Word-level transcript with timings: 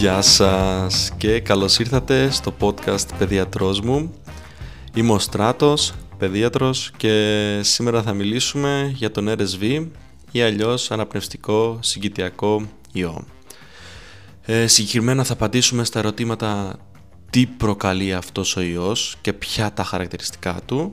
Γεια 0.00 0.22
σας 0.22 1.10
και 1.16 1.40
καλώς 1.40 1.78
ήρθατε 1.78 2.30
στο 2.30 2.54
podcast 2.60 3.06
Παιδιατρός 3.18 3.80
μου. 3.80 4.14
Είμαι 4.94 5.12
ο 5.12 5.18
Στράτος, 5.18 5.92
παιδίατρος 6.18 6.90
και 6.96 7.60
σήμερα 7.62 8.02
θα 8.02 8.12
μιλήσουμε 8.12 8.92
για 8.94 9.10
τον 9.10 9.28
RSV 9.28 9.86
ή 10.32 10.42
αλλιώς 10.42 10.90
αναπνευστικό 10.90 11.78
συγκητιακό 11.82 12.62
ιό. 12.92 13.24
Ε, 14.42 14.66
συγκεκριμένα 14.66 15.24
θα 15.24 15.32
απαντήσουμε 15.32 15.84
στα 15.84 15.98
ερωτήματα 15.98 16.78
τι 17.30 17.46
προκαλεί 17.46 18.14
αυτός 18.14 18.56
ο 18.56 18.60
ιός 18.60 19.16
και 19.20 19.32
ποια 19.32 19.72
τα 19.72 19.84
χαρακτηριστικά 19.84 20.60
του, 20.66 20.92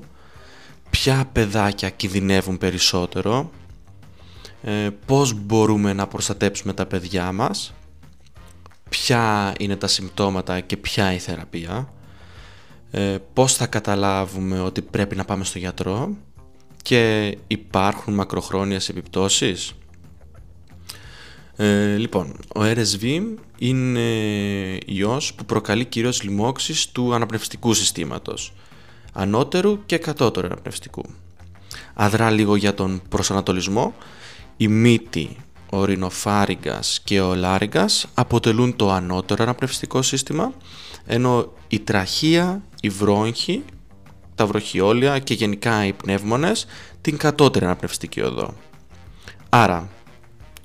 ποια 0.89 1.29
παιδάκια 1.31 1.89
κινδυνεύουν 1.89 2.57
περισσότερο, 2.57 3.51
ε, 4.61 4.89
πώς 5.05 5.33
μπορούμε 5.33 5.93
να 5.93 6.07
προστατέψουμε 6.07 6.73
τα 6.73 6.85
παιδιά 6.85 7.31
μας, 7.31 7.73
ποια 8.89 9.53
είναι 9.59 9.75
τα 9.75 9.87
συμπτώματα 9.87 10.59
και 10.59 10.77
ποια 10.77 11.13
η 11.13 11.17
θεραπεία, 11.17 11.93
ε, 12.91 13.17
πώς 13.33 13.53
θα 13.53 13.67
καταλάβουμε 13.67 14.59
ότι 14.59 14.81
πρέπει 14.81 15.15
να 15.15 15.25
πάμε 15.25 15.43
στο 15.43 15.57
γιατρό 15.57 16.15
και 16.81 17.37
υπάρχουν 17.47 18.13
μακροχρόνιες 18.13 18.89
επιπτώσεις. 18.89 19.73
Ε, 21.55 21.95
λοιπόν, 21.95 22.35
ο 22.55 22.61
RSV 22.61 23.21
είναι 23.57 24.09
ιός 24.85 25.33
που 25.33 25.45
προκαλεί 25.45 25.85
κυρίως 25.85 26.23
λοιμώξεις 26.23 26.91
του 26.91 27.13
αναπνευστικού 27.13 27.73
συστήματος, 27.73 28.53
ανώτερου 29.13 29.85
και 29.85 29.97
κατώτερου 29.97 30.47
αναπνευστικού. 30.47 31.03
Αδρά 31.93 32.29
λίγο 32.29 32.55
για 32.55 32.73
τον 32.73 33.01
προσανατολισμό, 33.09 33.95
η 34.57 34.67
μύτη, 34.67 35.37
ο 35.69 35.85
ρινοφάριγκας 35.85 36.99
και 37.03 37.21
ο 37.21 37.35
λάριγκας 37.35 38.05
αποτελούν 38.13 38.75
το 38.75 38.91
ανώτερο 38.91 39.43
αναπνευστικό 39.43 40.01
σύστημα, 40.01 40.53
ενώ 41.05 41.53
η 41.67 41.79
τραχεία, 41.79 42.61
η 42.81 42.89
βρόγχη, 42.89 43.63
τα 44.35 44.45
βροχιόλια 44.45 45.19
και 45.19 45.33
γενικά 45.33 45.85
οι 45.85 45.93
πνεύμονες 45.93 46.65
την 47.01 47.17
κατώτερη 47.17 47.65
αναπνευστική 47.65 48.21
οδό. 48.21 48.53
Άρα, 49.49 49.89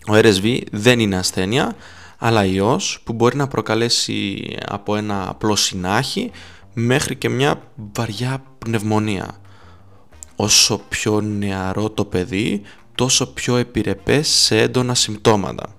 ο 0.08 0.12
RSV 0.12 0.60
δεν 0.72 1.00
είναι 1.00 1.16
ασθένεια, 1.16 1.76
αλλά 2.18 2.44
ιός 2.44 3.00
που 3.04 3.12
μπορεί 3.12 3.36
να 3.36 3.48
προκαλέσει 3.48 4.48
από 4.66 4.96
ένα 4.96 5.28
απλό 5.28 5.56
συνάχη 5.56 6.30
μέχρι 6.74 7.16
και 7.16 7.28
μια 7.28 7.62
βαριά 7.92 8.42
πνευμονία. 8.58 9.36
Όσο 10.36 10.80
πιο 10.88 11.20
νεαρό 11.20 11.90
το 11.90 12.04
παιδί, 12.04 12.62
τόσο 12.94 13.32
πιο 13.32 13.56
επιρρεπές 13.56 14.28
σε 14.28 14.60
έντονα 14.60 14.94
συμπτώματα. 14.94 15.74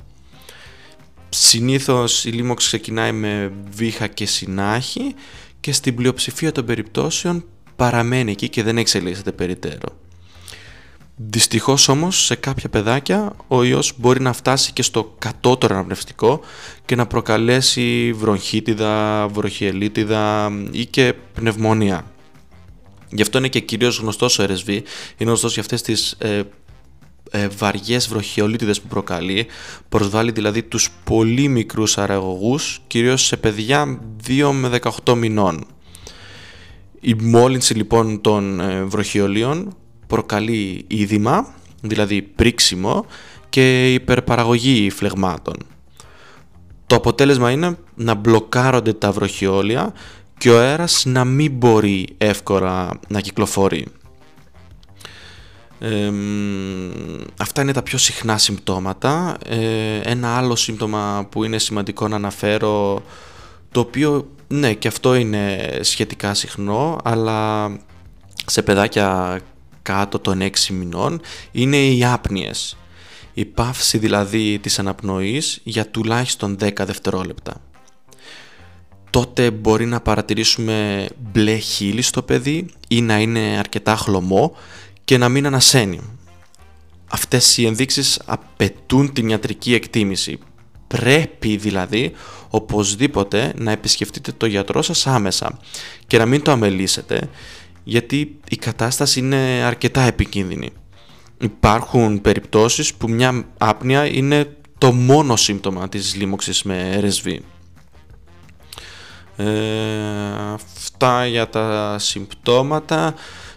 Συνήθως 1.30 2.26
η 2.26 2.30
λίμωξη 2.30 2.68
ξεκινάει 2.68 3.12
με 3.12 3.52
βήχα 3.72 4.08
και 4.08 4.26
συνάχη 4.26 5.16
και 5.60 5.72
στην 5.72 5.96
πλειοψηφία 5.96 6.52
των 6.52 6.66
περιπτώσεων 6.66 7.46
παραμένει 7.76 8.32
εκεί 8.32 8.50
και 8.50 8.64
δεν 8.64 8.78
εξελίσσεται 8.78 9.32
περιττέρω. 9.32 10.02
Δυστυχώς 11.16 11.88
όμως 11.88 12.26
σε 12.26 12.36
κάποια 12.36 12.70
παιδάκια 12.70 13.36
ο 13.48 13.64
ιός 13.64 13.94
μπορεί 13.98 14.22
να 14.22 14.34
φτάσει 14.34 14.74
και 14.74 14.82
στο 14.82 15.16
κατώτερο 15.20 15.76
αναπνευστικό 15.76 16.40
και 16.86 16.96
να 16.96 17.08
προκαλέσει 17.08 18.14
βροχίτιδα, 18.14 19.28
βροχιελίτιδα 19.28 20.52
ή 20.72 20.86
και 20.86 21.14
πνευμονία. 21.34 22.12
Γι' 23.10 23.22
αυτό 23.22 23.38
είναι 23.38 23.48
και 23.48 23.60
κυρίως 23.60 23.98
γνωστός 23.98 24.40
ο 24.40 24.44
RSV, 24.44 24.68
είναι 24.68 24.84
γνωστός 25.18 25.54
για 25.54 25.62
αυτές 25.62 25.82
τις 25.82 26.12
ε, 26.12 26.42
ε, 27.36 27.48
βαριές 27.48 28.08
βροχιολίτιδες 28.08 28.82
που 28.82 28.88
προκαλεί, 28.88 29.46
προσβάλλει 29.90 30.32
δηλαδή 30.32 30.64
τους 30.64 30.90
πολύ 31.04 31.48
μικρούς 31.48 31.98
αραγωγούς, 31.98 32.82
κυρίως 32.88 33.26
σε 33.26 33.38
παιδιά 33.38 34.00
2 34.28 34.52
με 34.52 34.80
18 35.06 35.14
μηνών. 35.16 35.66
Η 37.00 37.14
μόλυνση 37.14 37.74
λοιπόν 37.74 38.22
των 38.22 38.60
ε, 38.60 38.84
βροχιολίων 38.84 39.76
προκαλεί 40.08 40.86
είδημα, 40.88 41.54
δηλαδή 41.82 42.22
πρίξιμο 42.22 43.06
και 43.50 43.94
υπερπαραγωγή 43.94 44.90
φλεγμάτων. 44.90 45.56
Το 46.88 46.96
αποτέλεσμα 46.96 47.52
είναι 47.52 47.78
να 47.96 48.14
μπλοκάρονται 48.14 48.94
τα 48.94 49.12
βροχιόλια 49.12 49.94
και 50.38 50.50
ο 50.50 50.60
αέρας 50.60 51.06
να 51.06 51.26
μην 51.26 51.52
μπορεί 51.52 52.08
εύκολα 52.18 53.00
να 53.08 53.20
κυκλοφορεί. 53.20 53.88
Αυτά 57.38 57.62
είναι 57.62 57.72
τα 57.72 57.84
πιο 57.84 57.98
συχνά 57.98 58.38
συμπτώματα. 58.38 59.38
Ε, 59.46 60.00
ένα 60.04 60.38
άλλο 60.38 60.56
σύμπτωμα 60.56 61.28
που 61.32 61.44
είναι 61.44 61.58
σημαντικό 61.58 62.08
να 62.08 62.16
αναφέρω, 62.16 63.04
το 63.72 63.80
οποίο 63.80 64.28
ναι 64.48 64.74
και 64.74 64.88
αυτό 64.88 65.16
είναι 65.16 65.70
σχετικά 65.82 66.34
συχνό, 66.34 66.98
αλλά 67.04 67.72
σε 68.46 68.62
παιδάκια 68.62 69.40
κάτω 69.82 70.20
των 70.20 70.42
6 70.42 70.50
μηνών 70.70 71.22
είναι 71.52 71.78
οι 71.78 72.06
άπνιες. 72.06 72.78
Η 73.34 73.46
πάυση 73.46 73.98
δηλαδή 73.98 74.60
της 74.60 74.80
αναπνοής 74.80 75.60
για 75.64 75.88
τουλάχιστον 75.88 76.58
10 76.60 76.72
δευτερόλεπτα. 76.86 77.62
Τότε 79.10 79.52
μπορεί 79.52 79.86
να 79.86 80.02
παρατηρήσουμε 80.02 81.08
μπλε 81.32 81.56
χείλη 81.56 82.02
στο 82.02 82.22
παιδί 82.22 82.66
ή 82.88 83.02
να 83.02 83.20
είναι 83.20 83.56
αρκετά 83.60 83.96
χλωμό 83.96 84.56
και 85.04 85.18
να 85.18 85.30
μην 85.30 85.46
ανασένει. 85.46 86.00
Αυτές 87.10 87.58
οι 87.58 87.66
ενδείξεις 87.66 88.22
απαιτούν 88.26 89.14
την 89.14 89.30
ιατρική 89.30 89.74
εκτίμηση. 89.74 90.40
Πρέπει 90.88 91.58
δηλαδή 91.58 92.12
οπωσδήποτε 92.50 93.54
να 93.58 93.72
επισκεφτείτε 93.72 94.32
το 94.32 94.46
γιατρό 94.46 94.82
σας 94.82 95.08
άμεσα 95.08 95.60
και 96.08 96.18
να 96.18 96.26
μην 96.26 96.42
το 96.42 96.52
αμελήσετε 96.52 97.30
γιατί 97.84 98.40
η 98.50 98.56
κατάσταση 98.56 99.20
είναι 99.20 99.38
αρκετά 99.66 100.02
επικίνδυνη. 100.02 100.70
Υπάρχουν 101.42 102.22
περιπτώσεις 102.22 102.94
που 102.94 103.10
μια 103.10 103.46
άπνοια 103.58 104.06
είναι 104.06 104.56
το 104.78 104.92
μόνο 104.92 105.36
σύμπτωμα 105.36 105.90
της 105.90 106.16
λίμωξης 106.16 106.64
με 106.64 107.00
RSV. 107.04 107.38
Ε, 109.36 110.54
αυτά 110.54 111.26
για 111.26 111.50
τα 111.50 111.96
συμπτώματα. 112.00 113.14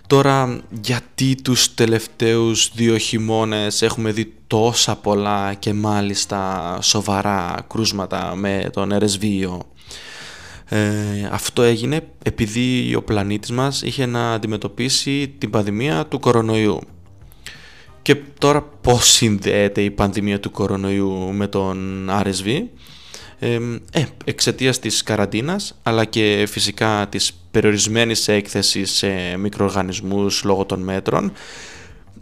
Τώρα 0.07 0.61
γιατί 0.83 1.35
τους 1.43 1.75
τελευταίους 1.75 2.71
δύο 2.75 2.97
χειμώνες 2.97 3.83
έχουμε 3.83 4.11
δει 4.11 4.35
τόσα 4.47 4.97
πολλά 4.97 5.55
και 5.55 5.73
μάλιστα 5.73 6.79
σοβαρά 6.83 7.67
κρούσματα 7.69 8.35
με 8.35 8.71
τον 8.73 8.93
RSV 8.93 9.59
ε, 10.69 11.29
αυτό 11.31 11.63
έγινε 11.63 12.09
επειδή 12.23 12.95
ο 12.95 13.03
πλανήτης 13.03 13.51
μας 13.51 13.83
είχε 13.83 14.07
να 14.07 14.33
αντιμετωπίσει 14.33 15.35
την 15.39 15.51
πανδημία 15.51 16.07
του 16.07 16.21
κορονοϊού. 16.21 16.81
Και 18.03 18.15
τώρα 18.39 18.63
πώς 18.63 19.09
συνδέεται 19.09 19.83
η 19.83 19.91
πανδημία 19.91 20.41
του 20.41 20.51
κορονοϊού 20.51 21.33
με 21.33 21.47
τον 21.47 22.09
RSV. 22.11 22.63
Ε, 23.39 23.59
ε, 23.93 24.05
εξαιτίας 24.25 24.79
της 24.79 25.03
καραντίνας 25.03 25.79
αλλά 25.83 26.05
και 26.05 26.47
φυσικά 26.49 27.07
της 27.09 27.33
περιορισμένης 27.51 28.29
έκθεσης 28.29 28.91
σε 28.91 29.37
μικροοργανισμούς 29.37 30.45
λόγω 30.45 30.65
των 30.65 30.81
μέτρων 30.81 31.33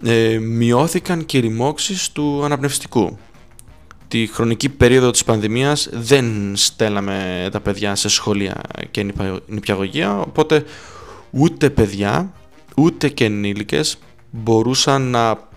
ε, 0.04 0.38
μειώθηκαν 0.38 1.26
και 1.26 1.36
οι 1.36 1.41
ρημώξεις 1.41 2.12
του 2.12 2.44
αναπνευστικού 2.44 3.19
τη 4.08 4.26
χρονική 4.26 4.69
περίοδο 4.69 5.10
της 5.10 5.24
πανδημίας 5.24 5.88
δεν 5.92 6.56
στέλναμε 6.56 7.48
τα 7.53 7.60
παιδιά 7.60 7.94
σε 7.94 8.08
σχολεία 8.08 8.60
και 8.91 9.12
νηπιαγωγεία, 9.47 10.21
οπότε 10.21 10.65
ούτε 11.30 11.71
παιδιά, 11.71 12.33
ούτε 12.77 13.09
και 13.09 13.24
ενήλικες 13.24 13.98
μπορούσαν 14.30 15.03
να 15.03 15.48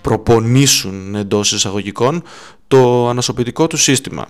προπονήσουν 0.00 1.14
εντός 1.14 1.52
εισαγωγικών 1.52 2.22
το 2.68 3.08
ανασωπητικό 3.08 3.66
του 3.66 3.76
σύστημα. 3.76 4.26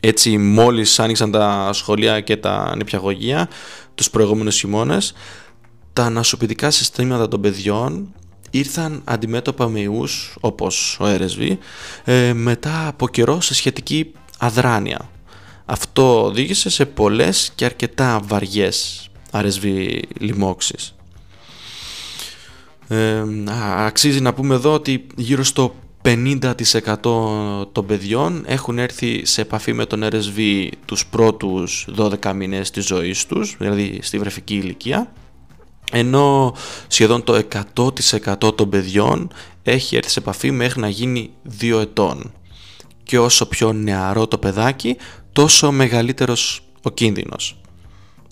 Έτσι 0.00 0.38
μόλις 0.38 0.98
άνοιξαν 0.98 1.30
τα 1.30 1.70
σχολεία 1.72 2.20
και 2.20 2.36
τα 2.36 2.76
νηπιαγωγεία 2.76 3.48
τους 3.94 4.10
προηγούμενους 4.10 4.58
χειμώνες, 4.58 5.12
τα 5.92 6.04
ανασωπητικά 6.04 6.70
συστήματα 6.70 7.28
των 7.28 7.40
παιδιών 7.40 8.14
ήρθαν 8.50 9.02
αντιμέτωπα 9.04 9.68
με 9.68 9.80
ιούς 9.80 10.36
όπως 10.40 10.98
ο 11.00 11.04
RSV 11.04 11.56
ε, 12.04 12.32
μετά 12.32 12.86
από 12.86 13.08
καιρό 13.08 13.40
σε 13.40 13.54
σχετική 13.54 14.12
αδράνεια. 14.38 15.10
Αυτό 15.64 16.24
οδήγησε 16.24 16.70
σε 16.70 16.86
πολλές 16.86 17.52
και 17.54 17.64
αρκετά 17.64 18.20
βαριές 18.24 19.08
RSV 19.32 19.98
λοιμώξεις. 20.18 20.94
Ε, 22.88 23.24
αξίζει 23.76 24.20
να 24.20 24.34
πούμε 24.34 24.54
εδώ 24.54 24.72
ότι 24.72 25.06
γύρω 25.16 25.44
στο 25.44 25.74
50% 26.08 26.94
των 27.72 27.86
παιδιών 27.86 28.44
έχουν 28.46 28.78
έρθει 28.78 29.26
σε 29.26 29.40
επαφή 29.40 29.72
με 29.72 29.86
τον 29.86 30.04
RSV 30.04 30.68
τους 30.84 31.06
πρώτους 31.06 31.88
12 31.96 32.32
μήνες 32.34 32.70
της 32.70 32.86
ζωής 32.86 33.26
τους, 33.26 33.56
δηλαδή 33.58 33.98
στη 34.02 34.18
βρεφική 34.18 34.54
ηλικία 34.54 35.12
ενώ 35.92 36.54
σχεδόν 36.86 37.24
το 37.24 37.42
100% 37.74 38.54
των 38.54 38.68
παιδιών 38.68 39.32
έχει 39.62 39.96
έρθει 39.96 40.10
σε 40.10 40.18
επαφή 40.18 40.50
μέχρι 40.50 40.80
να 40.80 40.88
γίνει 40.88 41.30
2 41.60 41.80
ετών 41.80 42.32
και 43.02 43.18
όσο 43.18 43.46
πιο 43.46 43.72
νεαρό 43.72 44.26
το 44.26 44.38
παιδάκι, 44.38 44.96
τόσο 45.32 45.72
μεγαλύτερος 45.72 46.60
ο 46.82 46.90
κίνδυνος. 46.90 47.60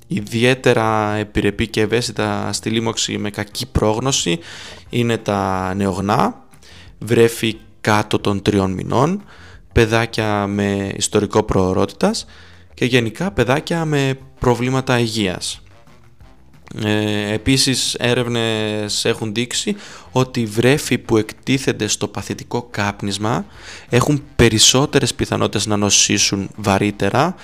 Ιδιαίτερα 0.06 1.14
επιρρεπή 1.14 1.69
και 1.69 1.81
ευαίσθητα 1.81 2.52
στη 2.52 2.70
λίμωξη 2.70 3.19
με 3.19 3.31
κακή 3.31 3.67
πρόγνωση 3.67 4.38
είναι 4.88 5.19
τα 5.19 5.73
νεογνά, 5.75 6.44
βρέφη 6.99 7.56
κάτω 7.87 8.19
των 8.19 8.43
τριών 8.43 8.73
μηνών, 8.73 9.25
παιδάκια 9.73 10.47
με 10.47 10.93
ιστορικό 10.97 11.43
προορότητας 11.43 12.27
και 12.75 12.85
γενικά 12.85 13.31
παιδάκια 13.31 13.85
με 13.85 14.19
προβλήματα 14.38 14.99
υγείας. 14.99 15.61
Ε, 16.85 17.33
επίσης 17.33 17.94
έρευνες 17.94 19.05
έχουν 19.05 19.35
δείξει 19.35 19.77
ότι 20.12 20.44
βρέφη 20.44 20.99
που 20.99 21.17
εκτίθενται 21.17 21.87
στο 21.87 22.09
παθητικό 22.09 22.69
κάπνισμα 22.71 23.47
έχουν 23.88 24.23
περισσότερες 24.37 25.15
πιθανότητες 25.15 25.67
να 25.67 25.77
νοσήσουν 25.77 26.49
βαρύτερα 26.56 27.35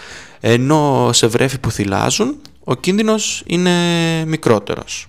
ενώ 0.40 1.10
σε 1.12 1.26
βρέφη 1.26 1.58
που 1.58 1.70
θυλάζουν 1.70 2.40
ο 2.64 2.74
κίνδυνος 2.74 3.42
είναι 3.46 3.70
μικρότερος. 4.24 5.06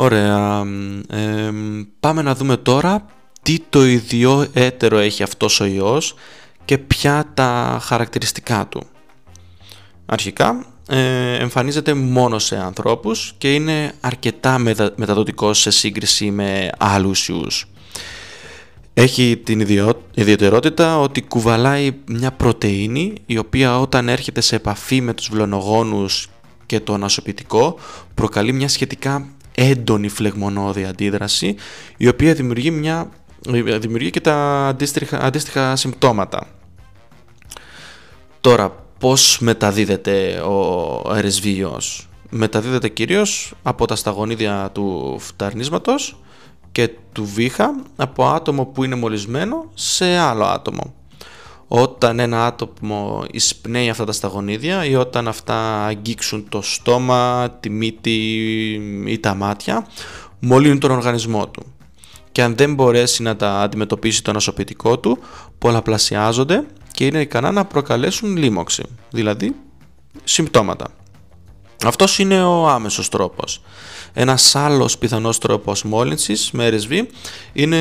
Ωραία, 0.00 0.66
ε, 1.08 1.50
πάμε 2.00 2.22
να 2.22 2.34
δούμε 2.34 2.56
τώρα 2.56 3.06
τι 3.42 3.58
το 3.68 3.86
ιδιαίτερο 3.86 4.98
έχει 4.98 5.22
αυτός 5.22 5.60
ο 5.60 5.64
ιός 5.64 6.14
και 6.64 6.78
ποια 6.78 7.30
τα 7.34 7.78
χαρακτηριστικά 7.82 8.66
του. 8.66 8.82
Αρχικά 10.06 10.66
ε, 10.88 11.34
εμφανίζεται 11.34 11.94
μόνος 11.94 12.44
σε 12.44 12.56
ανθρώπους 12.56 13.34
και 13.38 13.54
είναι 13.54 13.92
αρκετά 14.00 14.58
μεταδοτικός 14.96 15.60
σε 15.60 15.70
σύγκριση 15.70 16.30
με 16.30 16.70
άλλους 16.78 17.28
ιούς. 17.28 17.68
Έχει 18.94 19.40
την 19.44 19.60
ιδιαιτερότητα 20.14 21.00
ότι 21.00 21.22
κουβαλάει 21.22 21.94
μια 22.06 22.32
πρωτεΐνη 22.32 23.12
η 23.26 23.38
οποία 23.38 23.80
όταν 23.80 24.08
έρχεται 24.08 24.40
σε 24.40 24.56
επαφή 24.56 25.00
με 25.00 25.14
τους 25.14 25.28
βλονογόνους 25.28 26.28
και 26.66 26.80
το 26.80 26.94
ανασωπητικό 26.94 27.78
προκαλεί 28.14 28.52
μια 28.52 28.68
σχετικά 28.68 29.26
έντονη 29.60 30.08
φλεγμονώδη 30.08 30.84
αντίδραση 30.84 31.54
η 31.96 32.08
οποία 32.08 32.34
δημιουργεί, 32.34 32.70
μια, 32.70 33.10
δημιουργεί 33.78 34.10
και 34.10 34.20
τα 34.20 34.66
αντίστοιχα, 34.66 35.20
αντίστοιχα 35.20 35.76
συμπτώματα. 35.76 36.46
Τώρα, 38.40 38.84
πώς 38.98 39.38
μεταδίδεται 39.40 40.40
ο 40.40 41.00
RSV 41.06 41.66
Μεταδίδεται 42.30 42.88
κυρίως 42.88 43.54
από 43.62 43.86
τα 43.86 43.96
σταγονίδια 43.96 44.70
του 44.72 45.16
φταρνίσματος 45.18 46.20
και 46.72 46.90
του 47.12 47.24
βήχα 47.24 47.82
από 47.96 48.26
άτομο 48.26 48.66
που 48.66 48.84
είναι 48.84 48.94
μολυσμένο 48.94 49.70
σε 49.74 50.16
άλλο 50.16 50.44
άτομο. 50.44 50.94
Όταν 51.68 52.18
ένα 52.18 52.46
άτομο 52.46 53.24
εισπνέει 53.30 53.90
αυτά 53.90 54.04
τα 54.04 54.12
σταγονίδια 54.12 54.84
ή 54.84 54.94
όταν 54.94 55.28
αυτά 55.28 55.84
αγγίξουν 55.84 56.48
το 56.48 56.62
στόμα, 56.62 57.50
τη 57.60 57.70
μύτη 57.70 58.10
ή 59.06 59.18
τα 59.18 59.34
μάτια, 59.34 59.86
μολύνουν 60.40 60.78
τον 60.78 60.90
οργανισμό 60.90 61.48
του. 61.48 61.62
Και 62.32 62.42
αν 62.42 62.56
δεν 62.56 62.74
μπορέσει 62.74 63.22
να 63.22 63.36
τα 63.36 63.60
αντιμετωπίσει 63.60 64.22
το 64.22 64.32
νοσοποιητικό 64.32 64.98
του, 64.98 65.18
πολλαπλασιάζονται 65.58 66.66
και 66.92 67.06
είναι 67.06 67.20
ικανά 67.20 67.52
να 67.52 67.64
προκαλέσουν 67.64 68.36
λίμωξη, 68.36 68.82
δηλαδή 69.10 69.54
συμπτώματα. 70.24 70.97
Αυτός 71.84 72.18
είναι 72.18 72.42
ο 72.42 72.68
άμεσος 72.68 73.08
τρόπος. 73.08 73.60
Ένας 74.12 74.54
άλλος 74.54 74.98
πιθανός 74.98 75.38
τρόπος 75.38 75.82
μόλυνσης 75.82 76.50
με 76.50 76.68
RSV 76.68 77.06
είναι 77.52 77.78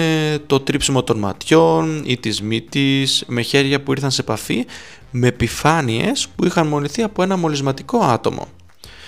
το 0.47 0.59
τρίψιμο 0.59 1.03
των 1.03 1.19
ματιών 1.19 2.03
ή 2.05 2.17
της 2.17 2.41
μύτης 2.41 3.23
με 3.27 3.41
χέρια 3.41 3.81
που 3.81 3.91
ήρθαν 3.91 4.11
σε 4.11 4.21
επαφή 4.21 4.65
με 5.11 5.27
επιφάνειες 5.27 6.27
που 6.35 6.45
είχαν 6.45 6.67
μολυνθεί 6.67 7.01
από 7.01 7.23
ένα 7.23 7.37
μολυσματικό 7.37 7.97
άτομο. 7.97 8.47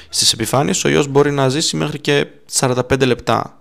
Στις 0.09 0.33
επιφάνειες 0.33 0.83
ο 0.83 0.89
ιός 0.89 1.07
μπορεί 1.07 1.31
να 1.31 1.49
ζήσει 1.49 1.77
μέχρι 1.77 1.99
και 1.99 2.27
45 2.59 3.05
λεπτά 3.05 3.59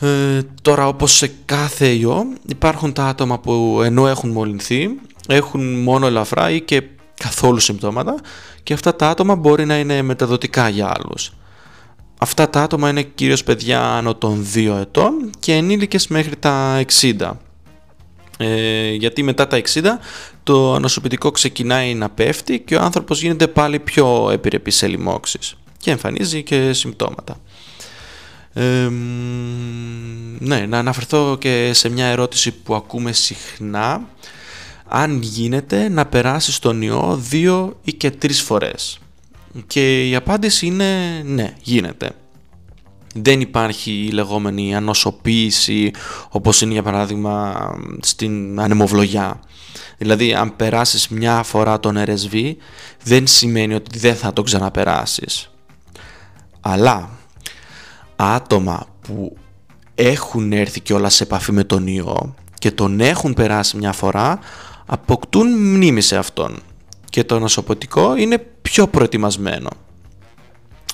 ε, 0.00 0.40
τώρα 0.62 0.88
όπως 0.88 1.12
σε 1.12 1.32
κάθε 1.44 1.88
ιό 1.88 2.24
υπάρχουν 2.46 2.92
τα 2.92 3.04
άτομα 3.04 3.38
που 3.38 3.80
ενώ 3.84 4.08
έχουν 4.08 4.30
μολυνθεί 4.30 4.88
έχουν 5.28 5.82
μόνο 5.82 6.06
ελαφρά 6.06 6.50
ή 6.50 6.60
και 6.60 6.82
καθόλου 7.14 7.58
συμπτώματα 7.60 8.14
και 8.62 8.72
αυτά 8.72 8.96
τα 8.96 9.08
άτομα 9.08 9.34
μπορεί 9.34 9.64
να 9.64 9.78
είναι 9.78 10.02
μεταδοτικά 10.02 10.68
για 10.68 10.94
άλλους. 10.96 11.32
Αυτά 12.18 12.50
τα 12.50 12.62
άτομα 12.62 12.88
είναι 12.88 13.02
κυρίως 13.02 13.44
παιδιά 13.44 13.80
άνω 13.80 14.14
των 14.14 14.46
2 14.54 14.76
ετών 14.80 15.30
και 15.38 15.52
ενήλικες 15.52 16.06
μέχρι 16.06 16.36
τα 16.36 16.84
60. 17.00 17.30
Ε, 18.38 18.92
γιατί 18.92 19.22
μετά 19.22 19.46
τα 19.46 19.60
60 19.72 19.82
το 20.42 20.74
ανοσοποιητικό 20.74 21.30
ξεκινάει 21.30 21.94
να 21.94 22.10
πέφτει 22.10 22.60
και 22.60 22.76
ο 22.76 22.80
άνθρωπος 22.80 23.22
γίνεται 23.22 23.46
πάλι 23.46 23.78
πιο 23.78 24.30
επιρρεπής 24.30 24.76
σε 24.76 24.86
λοιμώξεις 24.86 25.56
και 25.78 25.90
εμφανίζει 25.90 26.42
και 26.42 26.72
συμπτώματα 26.72 27.36
ναι, 30.38 30.66
να 30.66 30.78
αναφερθώ 30.78 31.36
και 31.38 31.70
σε 31.72 31.88
μια 31.88 32.06
ερώτηση 32.06 32.52
που 32.52 32.74
ακούμε 32.74 33.12
συχνά 33.12 34.08
αν 34.96 35.22
γίνεται 35.22 35.88
να 35.88 36.06
περάσει 36.06 36.52
στον 36.52 36.82
ιό 36.82 37.16
δύο 37.20 37.78
ή 37.82 37.92
και 37.92 38.10
τρεις 38.10 38.42
φορές. 38.42 38.98
Και 39.66 40.08
η 40.08 40.14
απάντηση 40.14 40.66
είναι 40.66 41.22
ναι, 41.24 41.54
γίνεται. 41.62 42.10
Δεν 43.14 43.40
υπάρχει 43.40 43.90
η 43.90 44.10
λεγόμενη 44.10 44.74
ανοσοποίηση 44.74 45.90
όπως 46.28 46.60
είναι 46.60 46.72
για 46.72 46.82
παράδειγμα 46.82 47.54
στην 48.00 48.60
ανεμοβλογιά. 48.60 49.40
Δηλαδή 49.98 50.34
αν 50.34 50.56
περάσεις 50.56 51.08
μια 51.08 51.42
φορά 51.42 51.80
τον 51.80 51.96
RSV 51.98 52.54
δεν 53.02 53.26
σημαίνει 53.26 53.74
ότι 53.74 53.98
δεν 53.98 54.14
θα 54.14 54.32
τον 54.32 54.44
ξαναπεράσεις. 54.44 55.50
Αλλά 56.60 57.10
άτομα 58.16 58.86
που 59.00 59.36
έχουν 59.94 60.52
έρθει 60.52 60.80
και 60.80 60.94
όλα 60.94 61.08
σε 61.08 61.22
επαφή 61.22 61.52
με 61.52 61.64
τον 61.64 61.86
ιό 61.86 62.34
και 62.58 62.70
τον 62.70 63.00
έχουν 63.00 63.34
περάσει 63.34 63.76
μια 63.76 63.92
φορά 63.92 64.38
αποκτούν 64.86 65.48
μνήμη 65.48 66.00
σε 66.00 66.16
αυτόν 66.16 66.62
και 67.10 67.24
το 67.24 67.38
νοσοποτικό 67.38 68.16
είναι 68.16 68.38
πιο 68.62 68.86
προετοιμασμένο. 68.86 69.68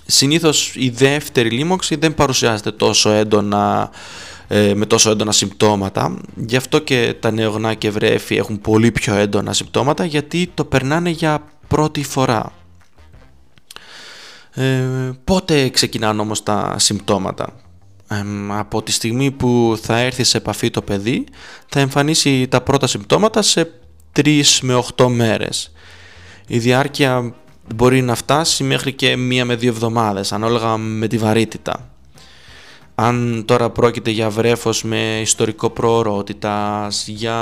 Συνήθως 0.06 0.72
η 0.74 0.90
δεύτερη 0.90 1.50
λίμωξη 1.50 1.96
δεν 1.96 2.14
παρουσιάζεται 2.14 2.72
τόσο 2.72 3.10
έντονα 3.10 3.90
ε, 4.48 4.74
με 4.74 4.86
τόσο 4.86 5.10
έντονα 5.10 5.32
συμπτώματα 5.32 6.16
γι' 6.34 6.56
αυτό 6.56 6.78
και 6.78 7.14
τα 7.20 7.30
νεογνά 7.30 7.74
και 7.74 7.90
βρέφη 7.90 8.36
έχουν 8.36 8.60
πολύ 8.60 8.90
πιο 8.90 9.14
έντονα 9.14 9.52
συμπτώματα 9.52 10.04
γιατί 10.04 10.50
το 10.54 10.64
περνάνε 10.64 11.10
για 11.10 11.42
πρώτη 11.68 12.02
φορά. 12.04 12.52
Ε, 14.54 14.84
πότε 15.24 15.68
ξεκινάνε 15.68 16.20
όμως 16.20 16.42
τα 16.42 16.74
συμπτώματα; 16.78 17.52
Από 18.48 18.82
τη 18.82 18.92
στιγμή 18.92 19.30
που 19.30 19.78
θα 19.82 19.98
έρθει 19.98 20.24
σε 20.24 20.36
επαφή 20.36 20.70
το 20.70 20.82
παιδί 20.82 21.24
θα 21.66 21.80
εμφανίσει 21.80 22.48
τα 22.48 22.60
πρώτα 22.60 22.86
συμπτώματα 22.86 23.42
σε 23.42 23.70
3 24.16 24.42
με 24.62 24.82
8 24.96 25.06
μέρες. 25.06 25.72
Η 26.46 26.58
διάρκεια 26.58 27.34
μπορεί 27.74 28.02
να 28.02 28.14
φτάσει 28.14 28.64
μέχρι 28.64 28.92
και 28.92 29.16
μία 29.16 29.44
με 29.44 29.54
δύο 29.54 29.70
εβδομάδες 29.70 30.32
ανάλογα 30.32 30.76
με 30.76 31.06
τη 31.06 31.18
βαρύτητα. 31.18 31.90
Αν 32.94 33.42
τώρα 33.46 33.70
πρόκειται 33.70 34.10
για 34.10 34.30
βρέφος 34.30 34.82
με 34.82 35.20
ιστορικό 35.20 35.70
προορότητας, 35.70 37.08
για 37.08 37.36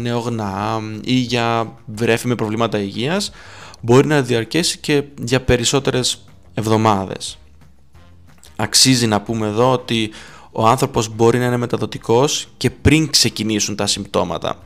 νεογνά 0.00 0.80
ή 1.04 1.14
για 1.14 1.72
βρέφη 1.86 2.26
με 2.28 2.34
προβλήματα 2.34 2.78
υγείας 2.78 3.32
μπορεί 3.80 4.06
να 4.06 4.22
διαρκέσει 4.22 4.78
και 4.78 5.02
για 5.22 5.40
περισσότερες 5.40 6.24
εβδομάδες. 6.54 7.38
Αξίζει 8.62 9.06
να 9.06 9.20
πούμε 9.20 9.46
εδώ 9.46 9.72
ότι 9.72 10.10
ο 10.52 10.66
άνθρωπος 10.66 11.14
μπορεί 11.14 11.38
να 11.38 11.44
είναι 11.44 11.56
μεταδοτικός 11.56 12.48
και 12.56 12.70
πριν 12.70 13.10
ξεκινήσουν 13.10 13.76
τα 13.76 13.86
συμπτώματα. 13.86 14.62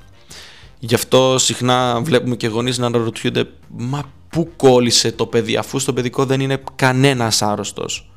Γι' 0.79 0.95
αυτό 0.95 1.39
συχνά 1.39 2.01
βλέπουμε 2.01 2.37
και 2.37 2.47
γονείς 2.47 2.79
να 2.79 2.87
αναρωτιούνται 2.87 3.49
«Μα 3.69 4.03
πού 4.29 4.53
κόλλησε 4.57 5.13
το 5.13 5.27
παιδί 5.27 5.57
αφού 5.57 5.79
στο 5.79 5.93
παιδικό 5.93 6.25
δεν 6.25 6.41
είναι 6.41 6.63
κανένας 6.77 7.43
άρρωστος». 7.43 8.11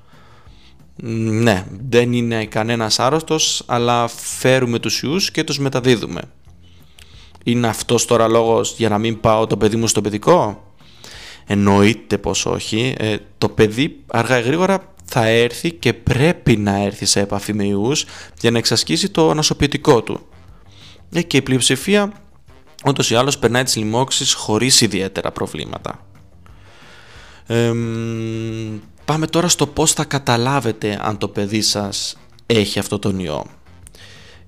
Ναι, 1.42 1.66
δεν 1.90 2.14
είναι 2.14 2.46
κανένας 2.46 3.00
άρρωστος, 3.00 3.64
αλλά 3.66 4.08
φέρουμε 4.08 4.80
τους 4.80 5.02
ιούς 5.02 5.32
και 5.32 5.44
τους 5.44 5.60
μεταδίδουμε. 5.60 6.22
Είναι 7.44 7.68
αυτός 7.68 8.06
τώρα 8.06 8.28
λόγος 8.28 8.74
για 8.78 8.90
να 8.90 8.98
μην 8.98 9.20
πάω 9.20 9.48
το 9.48 9.58
παιδί 9.58 9.76
μου 9.76 9.88
στο 9.88 10.02
παιδικό; 10.02 10.64
Εννοείται 11.46 12.18
πως 12.18 12.46
όχι. 12.46 12.96
Ε, 12.98 13.18
το 13.38 13.50
παιδί 13.50 14.00
αργά 14.08 14.40
ή 14.40 14.42
γρήγορα 14.42 14.94
θα 15.10 15.26
έρθει 15.26 15.72
και 15.72 15.94
πρέπει 15.94 16.58
να 16.58 16.84
έρθει 16.84 17.06
σε 17.06 17.20
επαφή 17.20 17.54
με 17.54 17.64
ιούς 17.64 18.06
για 18.40 18.52
να 18.52 18.58
εξασκήσει 18.58 19.10
το 19.10 19.30
ανασωπητικό 19.30 20.02
του. 20.04 20.28
Ε, 21.14 21.22
και 21.22 21.38
η 21.38 21.42
πλειοψηφία 21.42 22.14
ούτως 22.86 23.10
ή 23.12 23.16
άλλως 23.16 23.38
περνάει 23.38 23.64
τις 23.64 23.76
λοιμώξεις 23.76 24.34
χωρίς 24.34 24.82
ιδιαίτερα 24.82 25.32
προβλήματα. 25.32 26.06
πάμε 29.06 29.28
τώρα 29.28 29.48
στο 29.48 29.68
πώς 29.68 29.94
θα 29.94 30.04
καταλάβετε 30.04 31.00
αν 31.02 31.18
το 31.18 31.28
παιδί 31.28 31.62
σας 31.62 32.18
έχει 32.46 32.80
αυτό 32.80 33.00
τον 33.00 33.20
ιό. 33.20 33.46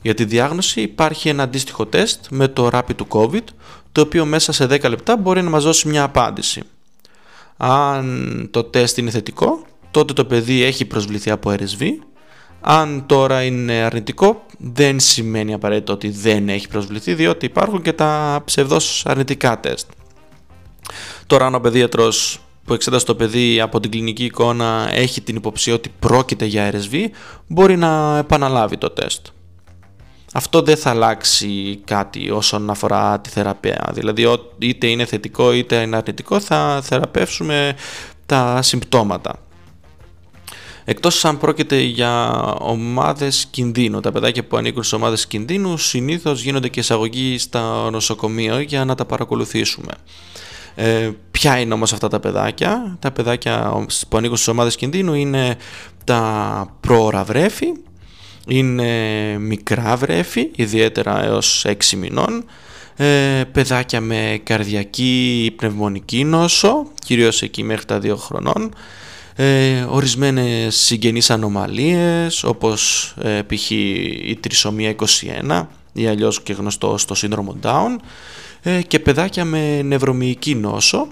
Για 0.02 0.14
τη 0.14 0.26
διάγνωση 0.26 0.82
υπάρχει 0.82 1.30
ένα 1.30 1.44
αντίστοιχο 1.44 1.86
τεστ 1.86 2.26
με 2.30 2.48
το 2.48 2.70
Rapid 2.74 2.96
του 2.96 3.08
COVID, 3.10 3.44
το 3.92 4.02
οποίο 4.02 4.26
μέσα 4.26 4.52
σε 4.52 4.66
10 4.66 4.90
λεπτά 4.90 5.18
μπορεί 5.18 5.42
να 5.42 5.50
μας 5.50 5.64
δώσει 5.64 5.88
μια 5.88 6.04
απάντηση. 6.04 6.64
Αν 7.58 8.48
το 8.52 8.64
τεστ 8.64 8.98
είναι 8.98 9.10
θετικό, 9.10 9.66
τότε 9.92 10.14
το 10.14 10.26
παιδί 10.26 10.64
έχει 10.64 10.86
προσβληθεί 10.86 11.30
από 11.32 11.52
RSV. 11.52 11.88
Αν 12.62 13.04
τώρα 13.06 13.44
είναι 13.44 13.74
αρνητικό, 13.74 14.46
δεν 14.58 15.00
σημαίνει 15.00 15.54
απαραίτητο 15.54 15.94
ότι 15.94 16.10
δεν 16.10 16.50
έχει 16.50 16.68
προσβληθεί, 16.68 17.14
διότι 17.14 17.46
υπάρχουν 17.46 17.82
και 17.82 17.94
τα 17.94 18.42
ψευδός 18.46 19.06
αρνητικά 19.06 19.60
τεστ. 19.60 19.90
Τώρα 21.28 21.46
αν 21.46 21.56
ο 21.56 21.60
παιδίατρος 21.60 22.40
που 22.66 22.74
εξέτασε 22.74 23.06
το 23.06 23.16
παιδί 23.16 23.62
από 23.62 23.80
την 23.80 23.92
κλινική 23.92 24.26
εικόνα 24.26 24.90
έχει 24.94 25.22
την 25.22 25.36
υποψία 25.36 25.74
ότι 25.74 25.92
πρόκειται 26.00 26.46
για 26.46 26.72
RSV, 26.72 27.06
μπορεί 27.48 27.78
να 27.78 28.18
επαναλάβει 28.18 28.78
το 28.78 28.90
τεστ. 28.90 29.26
Αυτό 30.34 30.62
δεν 30.62 30.78
θα 30.78 30.90
αλλάξει 30.90 31.82
κάτι 31.86 32.30
όσον 32.30 32.70
αφορά 32.70 33.20
τη 33.20 33.30
θεραπεία. 33.30 33.90
Δηλαδή 33.94 34.38
είτε 34.58 34.88
είναι 34.88 35.06
θετικό 35.06 35.54
είτε 35.54 35.76
είναι 35.76 35.96
αρνητικό 35.96 36.40
θα 36.40 36.82
θεραπεύσουμε 36.84 37.76
τα 38.26 38.62
συμπτώματα. 38.62 39.36
Εκτός 40.86 41.26
αν 41.26 41.38
πρόκειται 41.38 41.80
για 41.80 42.32
ομάδες 42.60 43.48
κινδύνου, 43.52 44.00
τα 44.00 44.12
παιδάκια 44.12 44.44
που 44.44 44.58
ανήκουν 44.58 44.84
σε 44.84 44.96
ομάδες 44.96 45.28
κινδύνου 45.28 45.78
συνήθως 45.78 46.42
γίνονται 46.42 46.68
και 46.68 46.80
εισαγωγή 46.80 47.38
στα 47.38 47.90
νοσοκομείο 47.92 48.60
για 48.60 48.86
να 48.86 48.96
τα 48.96 49.06
παρακολουθήσουμε. 49.06 49.94
Ε, 50.76 51.10
ποια 51.32 51.60
είναι 51.60 51.74
όμως 51.74 51.94
αυτά 51.94 52.08
τα 52.08 52.20
παιδάκια, 52.20 52.98
τα 53.00 53.12
παιδάκια 53.12 53.86
που 54.10 54.18
ανήκουν 54.18 54.36
στις 54.36 54.48
ομάδες 54.48 54.76
κινδύνου 54.76 55.14
είναι 55.14 55.58
τα 56.04 56.76
πρόωρα 56.80 57.24
βρέφη, 57.24 57.68
είναι 58.48 58.92
μικρά 59.40 59.96
βρέφη, 59.96 60.50
ιδιαίτερα 60.56 61.24
έως 61.24 61.66
6 61.66 61.98
μηνών, 61.98 62.46
ε, 62.96 63.44
παιδάκια 63.52 64.02
με 64.02 64.40
καρδιακή 64.44 65.44
ή 65.46 65.52
πνευμονική 65.52 66.24
νόσο, 66.24 66.88
κυρίως 67.06 67.42
εκεί 67.42 67.64
μέχρι 67.64 67.86
τα 67.86 68.00
2 68.00 68.16
χρονών, 68.16 68.74
ε, 69.44 69.86
ορισμένες 69.90 70.76
συγγενείς 70.76 71.30
ανομαλίες 71.30 72.44
όπως 72.44 73.14
ε, 73.22 73.42
π.χ. 73.42 73.72
η 73.72 74.38
τρισομία 74.40 74.96
21 75.50 75.66
ή 75.94 76.08
αλλιώς 76.08 76.42
και 76.42 76.54
γνωστό 76.54 76.98
στο 76.98 77.16
σύνδρομο 77.16 77.56
Down 77.62 77.96
ε, 78.62 78.82
και 78.82 79.00
παιδάκια 79.00 79.46
με 79.46 79.82
νευρομυϊκή 79.82 80.56
νόσο 80.56 81.08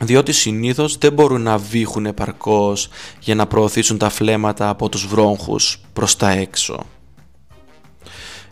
διότι 0.00 0.32
συνήθως 0.32 0.98
δεν 0.98 1.12
μπορούν 1.12 1.42
να 1.42 1.58
βήχουν 1.58 2.06
επαρκώς 2.06 2.88
για 3.20 3.34
να 3.34 3.46
προωθήσουν 3.46 3.98
τα 3.98 4.08
φλέματα 4.08 4.68
από 4.68 4.88
τους 4.88 5.06
βρόγχους 5.06 5.80
προς 5.92 6.16
τα 6.16 6.30
έξω. 6.30 6.86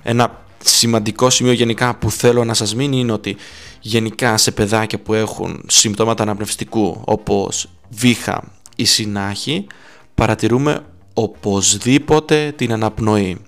Ένα 0.03 0.45
σημαντικό 0.65 1.31
σημείο 1.31 1.53
γενικά 1.53 1.95
που 1.95 2.11
θέλω 2.11 2.45
να 2.45 2.55
σας 2.55 2.75
μείνει 2.75 2.99
είναι 2.99 3.13
ότι 3.13 3.37
γενικά 3.81 4.37
σε 4.37 4.51
παιδάκια 4.51 4.99
που 4.99 5.15
έχουν 5.15 5.65
συμπτώματα 5.67 6.23
αναπνευστικού 6.23 7.03
όπως 7.05 7.69
βήχα 7.89 8.61
ή 8.83 8.85
συνάχη 8.85 9.67
παρατηρούμε 10.15 10.85
οπωσδήποτε 11.15 12.53
την 12.57 12.73
αναπνοή. 12.73 13.39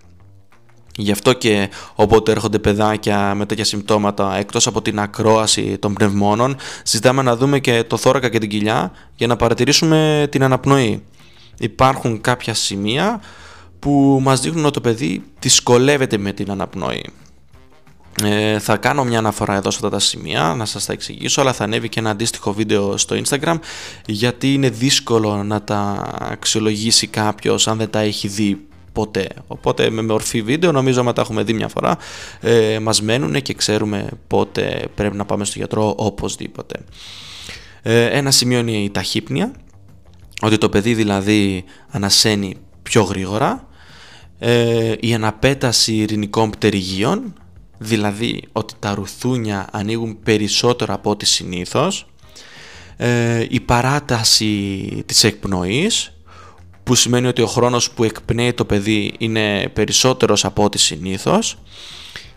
Γι' 0.96 1.12
αυτό 1.12 1.32
και 1.32 1.70
όποτε 1.94 2.30
έρχονται 2.30 2.58
παιδάκια 2.58 3.34
με 3.34 3.46
τέτοια 3.46 3.64
συμπτώματα 3.64 4.36
εκτός 4.36 4.66
από 4.66 4.82
την 4.82 4.98
ακρόαση 5.00 5.78
των 5.78 5.94
πνευμόνων 5.94 6.56
ζητάμε 6.84 7.22
να 7.22 7.36
δούμε 7.36 7.58
και 7.58 7.84
το 7.84 7.96
θώρακα 7.96 8.28
και 8.28 8.38
την 8.38 8.48
κοιλιά 8.48 8.92
για 9.14 9.26
να 9.26 9.36
παρατηρήσουμε 9.36 10.26
την 10.30 10.42
αναπνοή. 10.42 11.02
Υπάρχουν 11.58 12.20
κάποια 12.20 12.54
σημεία 12.54 13.20
που 13.78 14.18
μας 14.22 14.40
δείχνουν 14.40 14.64
ότι 14.64 14.74
το 14.74 14.80
παιδί 14.80 15.22
δυσκολεύεται 15.38 16.18
με 16.18 16.32
την 16.32 16.50
αναπνοή. 16.50 17.04
Ε, 18.22 18.58
θα 18.58 18.76
κάνω 18.76 19.04
μια 19.04 19.18
αναφορά 19.18 19.54
εδώ 19.54 19.70
σε 19.70 19.76
αυτά 19.76 19.90
τα 19.90 19.98
σημεία 19.98 20.54
να 20.56 20.64
σας 20.64 20.84
τα 20.84 20.92
εξηγήσω 20.92 21.40
αλλά 21.40 21.52
θα 21.52 21.64
ανέβει 21.64 21.88
και 21.88 22.00
ένα 22.00 22.10
αντίστοιχο 22.10 22.52
βίντεο 22.52 22.96
στο 22.96 23.16
Instagram 23.24 23.58
γιατί 24.06 24.52
είναι 24.52 24.68
δύσκολο 24.68 25.42
να 25.42 25.62
τα 25.62 26.06
αξιολογήσει 26.20 27.06
κάποιος 27.06 27.68
αν 27.68 27.78
δεν 27.78 27.90
τα 27.90 27.98
έχει 27.98 28.28
δει 28.28 28.66
ποτέ. 28.92 29.28
Οπότε 29.46 29.90
με 29.90 30.02
μορφή 30.02 30.42
βίντεο 30.42 30.72
νομίζω 30.72 31.00
ότι 31.00 31.12
τα 31.12 31.20
έχουμε 31.20 31.42
δει 31.42 31.52
μια 31.52 31.68
φορά 31.68 31.98
ε, 32.40 32.78
μας 32.78 33.02
μένουν 33.02 33.42
και 33.42 33.54
ξέρουμε 33.54 34.08
πότε 34.26 34.88
πρέπει 34.94 35.16
να 35.16 35.24
πάμε 35.24 35.44
στο 35.44 35.58
γιατρό 35.58 35.94
οπωσδήποτε. 35.96 36.80
Ε, 37.82 38.04
ένα 38.04 38.30
σημείο 38.30 38.58
είναι 38.58 38.70
η 38.70 38.90
ταχύπνια, 38.90 39.52
ότι 40.40 40.58
το 40.58 40.68
παιδί 40.68 40.94
δηλαδή 40.94 41.64
ανασένει 41.90 42.56
πιο 42.82 43.02
γρήγορα, 43.02 43.68
ε, 44.38 44.92
η 45.00 45.14
αναπέταση 45.14 45.94
ειρηνικών 45.94 46.50
πτερυγίων, 46.50 47.34
δηλαδή 47.84 48.42
ότι 48.52 48.74
τα 48.78 48.94
ρουθούνια 48.94 49.68
ανοίγουν 49.72 50.18
περισσότερο 50.22 50.94
από 50.94 51.10
ό,τι 51.10 51.26
συνήθως, 51.26 52.06
ε, 52.96 53.46
η 53.48 53.60
παράταση 53.60 55.02
της 55.06 55.24
εκπνοής, 55.24 56.14
που 56.84 56.94
σημαίνει 56.94 57.26
ότι 57.26 57.42
ο 57.42 57.46
χρόνος 57.46 57.90
που 57.90 58.04
εκπνέει 58.04 58.52
το 58.52 58.64
παιδί 58.64 59.14
είναι 59.18 59.68
περισσότερος 59.68 60.44
από 60.44 60.64
ό,τι 60.64 60.78
συνήθως 60.78 61.58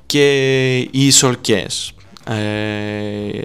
και 0.06 0.78
οι 0.78 1.06
ισολκές. 1.06 1.92
Ε, 2.28 3.44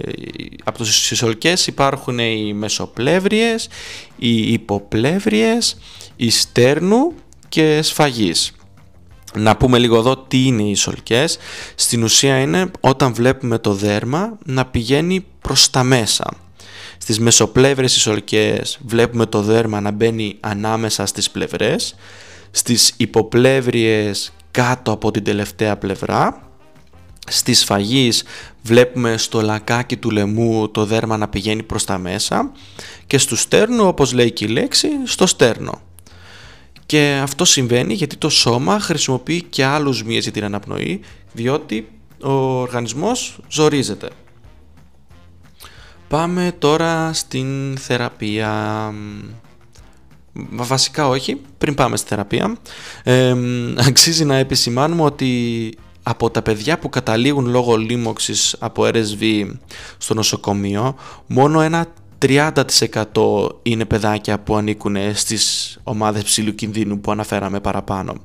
από 0.63 0.77
τους 0.77 1.11
ισολκές 1.11 1.67
υπάρχουν 1.67 2.19
οι 2.19 2.53
μεσοπλεύριες, 2.53 3.67
οι 4.17 4.51
υποπλεύριες, 4.53 5.77
οι 6.15 6.29
στέρνου 6.29 7.13
και 7.49 7.81
σφαγής. 7.81 8.53
Να 9.37 9.57
πούμε 9.57 9.77
λίγο 9.77 9.97
εδώ 9.97 10.17
τι 10.17 10.45
είναι 10.45 10.61
οι 10.63 10.69
ισολκές. 10.69 11.37
Στην 11.75 12.03
ουσία 12.03 12.39
είναι 12.39 12.71
όταν 12.79 13.13
βλέπουμε 13.13 13.59
το 13.59 13.73
δέρμα 13.73 14.37
να 14.45 14.65
πηγαίνει 14.65 15.25
προς 15.41 15.69
τα 15.69 15.83
μέσα. 15.83 16.25
Στις 16.97 17.19
μεσοπλεύρες 17.19 17.95
ισολκές 17.95 18.79
βλέπουμε 18.85 19.25
το 19.25 19.41
δέρμα 19.41 19.81
να 19.81 19.91
μπαίνει 19.91 20.37
ανάμεσα 20.39 21.05
στις 21.05 21.29
πλευρές. 21.29 21.95
Στις 22.51 22.93
υποπλεύριες 22.97 24.33
κάτω 24.51 24.91
από 24.91 25.11
την 25.11 25.23
τελευταία 25.23 25.77
πλευρά. 25.77 26.47
Στις 27.27 27.59
σφαγής 27.59 28.23
βλέπουμε 28.61 29.17
στο 29.17 29.41
λακάκι 29.41 29.97
του 29.97 30.11
λαιμού 30.11 30.69
το 30.69 30.85
δέρμα 30.85 31.17
να 31.17 31.27
πηγαίνει 31.27 31.63
προς 31.63 31.85
τα 31.85 31.97
μέσα. 31.97 32.51
Και 33.07 33.17
στο 33.17 33.35
στέρνο 33.35 33.87
όπως 33.87 34.13
λέει 34.13 34.31
και 34.31 34.45
η 34.45 34.47
λέξη 34.47 34.87
στο 35.03 35.25
στέρνο. 35.25 35.81
Και 36.85 37.19
αυτό 37.21 37.45
συμβαίνει 37.45 37.93
γιατί 37.93 38.15
το 38.15 38.29
σώμα 38.29 38.79
χρησιμοποιεί 38.79 39.41
και 39.41 39.63
άλλους 39.63 40.03
μύες 40.03 40.23
για 40.23 40.31
την 40.31 40.43
αναπνοή 40.43 40.99
διότι 41.33 41.87
ο 42.23 42.31
οργανισμός 42.59 43.39
ζορίζεται. 43.49 44.09
Πάμε 46.07 46.53
τώρα 46.59 47.13
στην 47.13 47.77
θεραπεία. 47.77 48.93
Βασικά 50.51 51.07
όχι, 51.07 51.41
πριν 51.57 51.73
πάμε 51.73 51.97
στη 51.97 52.07
θεραπεία. 52.07 52.57
Ε, 53.03 53.35
αξίζει 53.87 54.25
να 54.25 54.35
επισημάνουμε 54.35 55.03
ότι 55.03 55.73
από 56.03 56.29
τα 56.29 56.41
παιδιά 56.41 56.79
που 56.79 56.89
καταλήγουν 56.89 57.47
λόγω 57.47 57.75
λίμωξης 57.75 58.55
από 58.59 58.83
RSV 58.85 59.51
στο 59.97 60.13
νοσοκομείο, 60.13 60.95
μόνο 61.27 61.61
ένα 61.61 61.85
30% 62.23 63.49
είναι 63.63 63.85
παιδάκια 63.85 64.39
που 64.39 64.55
ανήκουν 64.55 64.95
στις 65.13 65.77
ομάδες 65.83 66.23
ψηλού 66.23 66.55
κινδύνου 66.55 66.99
που 66.99 67.11
αναφέραμε 67.11 67.59
παραπάνω. 67.59 68.15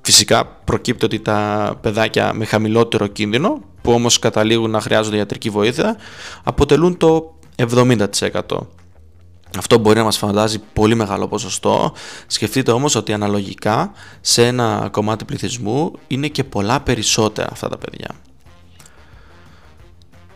Φυσικά 0.00 0.46
προκύπτει 0.46 1.04
ότι 1.04 1.20
τα 1.20 1.78
παιδάκια 1.80 2.32
με 2.32 2.44
χαμηλότερο 2.44 3.06
κίνδυνο, 3.06 3.60
που 3.82 3.92
όμως 3.92 4.18
καταλήγουν 4.18 4.70
να 4.70 4.80
χρειάζονται 4.80 5.16
ιατρική 5.16 5.50
βοήθεια, 5.50 5.96
αποτελούν 6.42 6.96
το 6.96 7.34
70%. 7.56 8.06
Αυτό 9.58 9.78
μπορεί 9.78 9.98
να 9.98 10.04
μας 10.04 10.18
φαντάζει 10.18 10.58
πολύ 10.72 10.94
μεγάλο 10.94 11.28
ποσοστό. 11.28 11.92
Σκεφτείτε 12.26 12.70
όμως 12.70 12.94
ότι 12.94 13.12
αναλογικά 13.12 13.92
σε 14.20 14.46
ένα 14.46 14.88
κομμάτι 14.92 15.24
πληθυσμού 15.24 15.92
είναι 16.06 16.28
και 16.28 16.44
πολλά 16.44 16.80
περισσότερα 16.80 17.48
αυτά 17.52 17.68
τα 17.68 17.78
παιδιά. 17.78 18.08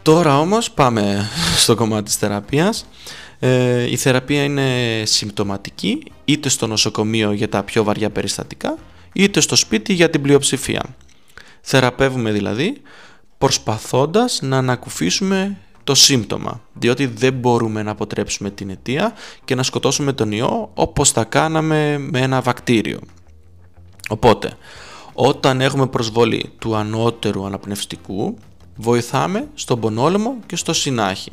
Τώρα 0.03 0.39
όμως 0.39 0.71
πάμε 0.71 1.29
στο 1.57 1.75
κομμάτι 1.75 2.03
της 2.03 2.17
θεραπείας. 2.17 2.87
Ε, 3.39 3.91
η 3.91 3.97
θεραπεία 3.97 4.45
είναι 4.45 5.03
συμπτωματική 5.05 6.13
είτε 6.25 6.49
στο 6.49 6.67
νοσοκομείο 6.67 7.33
για 7.33 7.49
τα 7.49 7.63
πιο 7.63 7.85
βαριά 7.85 8.11
περιστατικά 8.11 8.79
είτε 9.13 9.41
στο 9.41 9.57
σπίτι 9.57 9.93
για 9.93 10.11
την 10.11 10.23
πλειοψηφία. 10.23 10.83
Θεραπεύουμε 11.61 12.31
δηλαδή 12.33 12.77
προσπαθώντας 13.39 14.39
να 14.43 14.57
ανακουφίσουμε 14.59 15.57
το 15.85 15.95
σύμπτωμα, 15.95 16.61
διότι 16.73 17.07
δεν 17.07 17.33
μπορούμε 17.33 17.83
να 17.83 17.91
αποτρέψουμε 17.91 18.51
την 18.51 18.71
αιτία 18.71 19.13
και 19.45 19.55
να 19.55 19.63
σκοτώσουμε 19.63 20.13
τον 20.13 20.33
ιό 20.33 20.71
όπως 20.75 21.11
θα 21.11 21.25
κάναμε 21.25 21.99
με 21.99 22.21
ένα 22.21 22.41
βακτήριο. 22.41 23.01
Οπότε, 24.09 24.53
όταν 25.13 25.61
έχουμε 25.61 25.87
προσβολή 25.87 26.53
του 26.59 26.77
ανώτερου 26.77 27.47
αναπνευστικού, 27.47 28.39
βοηθάμε 28.77 29.49
στον 29.55 29.81
πονόλεμο 29.81 30.37
και 30.47 30.57
στο 30.57 30.73
συνάχη. 30.73 31.31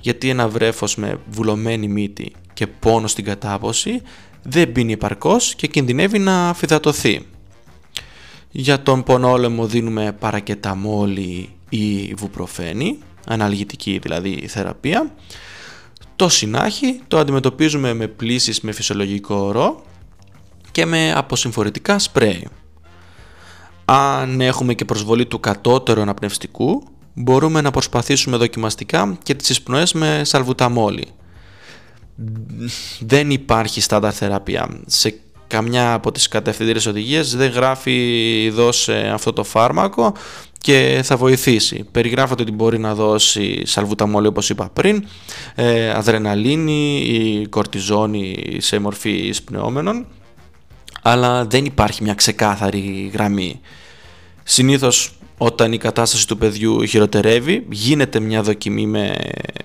Γιατί 0.00 0.28
ένα 0.28 0.48
βρέφος 0.48 0.96
με 0.96 1.18
βουλωμένη 1.30 1.88
μύτη 1.88 2.32
και 2.54 2.66
πόνο 2.66 3.06
στην 3.06 3.24
κατάποση 3.24 4.02
δεν 4.42 4.72
πίνει 4.72 4.92
επαρκώς 4.92 5.54
και 5.54 5.66
κινδυνεύει 5.66 6.18
να 6.18 6.54
φυδατωθεί. 6.54 7.26
Για 8.50 8.82
τον 8.82 9.02
πονόλεμο 9.02 9.66
δίνουμε 9.66 10.12
παρακεταμόλη 10.12 11.48
ή 11.68 12.14
βουπροφένη, 12.14 12.98
αναλγητική 13.26 13.98
δηλαδή 14.02 14.46
θεραπεία. 14.48 15.14
Το 16.16 16.28
συνάχη 16.28 17.00
το 17.08 17.18
αντιμετωπίζουμε 17.18 17.94
με 17.94 18.06
πλήσεις 18.06 18.60
με 18.60 18.72
φυσιολογικό 18.72 19.34
ορό 19.34 19.82
και 20.70 20.86
με 20.86 21.12
αποσυμφορητικά 21.12 21.98
σπρέι. 21.98 22.48
Αν 23.84 24.40
έχουμε 24.40 24.74
και 24.74 24.84
προσβολή 24.84 25.26
του 25.26 25.40
κατώτερου 25.40 26.00
αναπνευστικού, 26.00 26.82
μπορούμε 27.14 27.60
να 27.60 27.70
προσπαθήσουμε 27.70 28.36
δοκιμαστικά 28.36 29.18
και 29.22 29.34
τις 29.34 29.48
εισπνοές 29.48 29.92
με 29.92 30.20
σαλβουταμόλη. 30.24 31.06
Δεν 33.00 33.30
υπάρχει 33.30 33.80
στάνταρ 33.80 34.14
θεραπεία. 34.14 34.68
Σε 34.86 35.14
καμιά 35.46 35.92
από 35.92 36.12
τις 36.12 36.28
κατευθυντήρες 36.28 36.86
οδηγίες 36.86 37.36
δεν 37.36 37.50
γράφει 37.50 38.50
δώσε 38.54 39.10
αυτό 39.14 39.32
το 39.32 39.44
φάρμακο 39.44 40.12
και 40.58 41.00
θα 41.04 41.16
βοηθήσει. 41.16 41.84
Περιγράφεται 41.90 42.42
ότι 42.42 42.52
μπορεί 42.52 42.78
να 42.78 42.94
δώσει 42.94 43.62
σαλβουταμόλη 43.66 44.26
όπως 44.26 44.50
είπα 44.50 44.70
πριν, 44.72 45.06
ε, 45.54 45.90
αδρεναλίνη 45.90 47.00
ή 47.00 47.46
κορτιζόνη 47.48 48.36
σε 48.58 48.78
μορφή 48.78 49.10
εισπνεώμενων, 49.10 50.06
αλλά 51.02 51.44
δεν 51.44 51.64
υπάρχει 51.64 52.02
μια 52.02 52.14
ξεκάθαρη 52.14 53.10
γραμμή. 53.12 53.60
Συνήθως 54.42 55.16
όταν 55.38 55.72
η 55.72 55.78
κατάσταση 55.78 56.26
του 56.26 56.38
παιδιού 56.38 56.84
χειροτερεύει, 56.84 57.66
γίνεται 57.70 58.20
μια 58.20 58.42
δοκιμή 58.42 58.86
με 58.86 59.16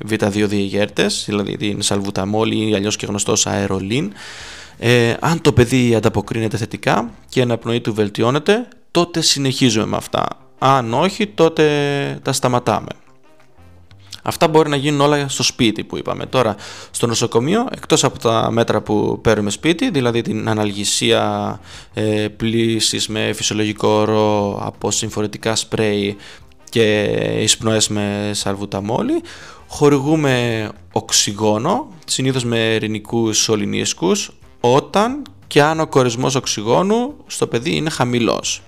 β2 0.10 0.29
διεγέρτες, 0.32 1.24
δηλαδή 1.27 1.58
την 1.58 1.82
σαλβουταμόλη 1.82 2.70
ή 2.70 2.75
αλλιώς 2.75 2.96
και 2.96 3.06
γνωστός 3.06 3.48
αερολίν. 3.48 4.12
Ε, 4.77 5.13
αν 5.20 5.41
το 5.41 5.53
παιδί 5.53 5.96
ανταποκρίνεται 5.96 6.58
θετικά 6.58 7.12
και 7.29 7.39
η 7.39 7.44
αναπνοή 7.44 7.82
του 7.82 7.94
βελτιώνεται, 7.94 8.67
τότε 8.91 9.22
συνεχίζουμε 9.22 9.86
με 9.86 9.98
αυτά. 9.98 10.27
Αν 10.58 10.94
όχι, 10.94 11.27
τότε 11.27 11.63
τα 12.22 12.34
σταματάμε. 12.34 12.89
Αυτά 14.27 14.48
μπορεί 14.48 14.69
να 14.69 14.75
γίνουν 14.75 15.01
όλα 15.01 15.27
στο 15.27 15.43
σπίτι 15.43 15.84
που 15.84 15.98
είπαμε. 15.98 16.25
Τώρα, 16.25 16.55
στο 16.91 17.07
νοσοκομείο, 17.07 17.67
εκτός 17.72 18.03
από 18.03 18.19
τα 18.19 18.51
μέτρα 18.51 18.81
που 18.81 19.19
παίρνουμε 19.22 19.50
σπίτι, 19.50 19.89
δηλαδή 19.89 20.22
την 20.22 20.50
αναλγησία 20.50 21.60
ε, 21.93 22.27
πλήσης 22.38 23.07
με 23.07 23.31
φυσιολογικό 23.34 24.03
ρο 24.03 24.57
από 24.63 24.91
συμφορητικά 24.91 25.55
σπρέι 25.55 26.17
και 26.69 27.03
εισπνοές 27.39 27.88
με 27.88 28.31
σαλβουταμόλη, 28.34 29.22
χορηγούμε 29.67 30.69
οξυγόνο, 30.91 31.88
συνήθως 32.05 32.43
με 32.43 32.60
ειρηνικούς 32.60 33.38
σωληνίσκους, 33.38 34.31
όταν 34.60 35.22
και 35.48 35.62
αν 35.62 35.79
ο 35.79 35.88
κορισμός 35.88 36.36
οξυγόνου 36.36 37.15
στο 37.27 37.48
παιδί 37.48 37.75
είναι 37.75 37.89
χαμηλός. 37.89 38.62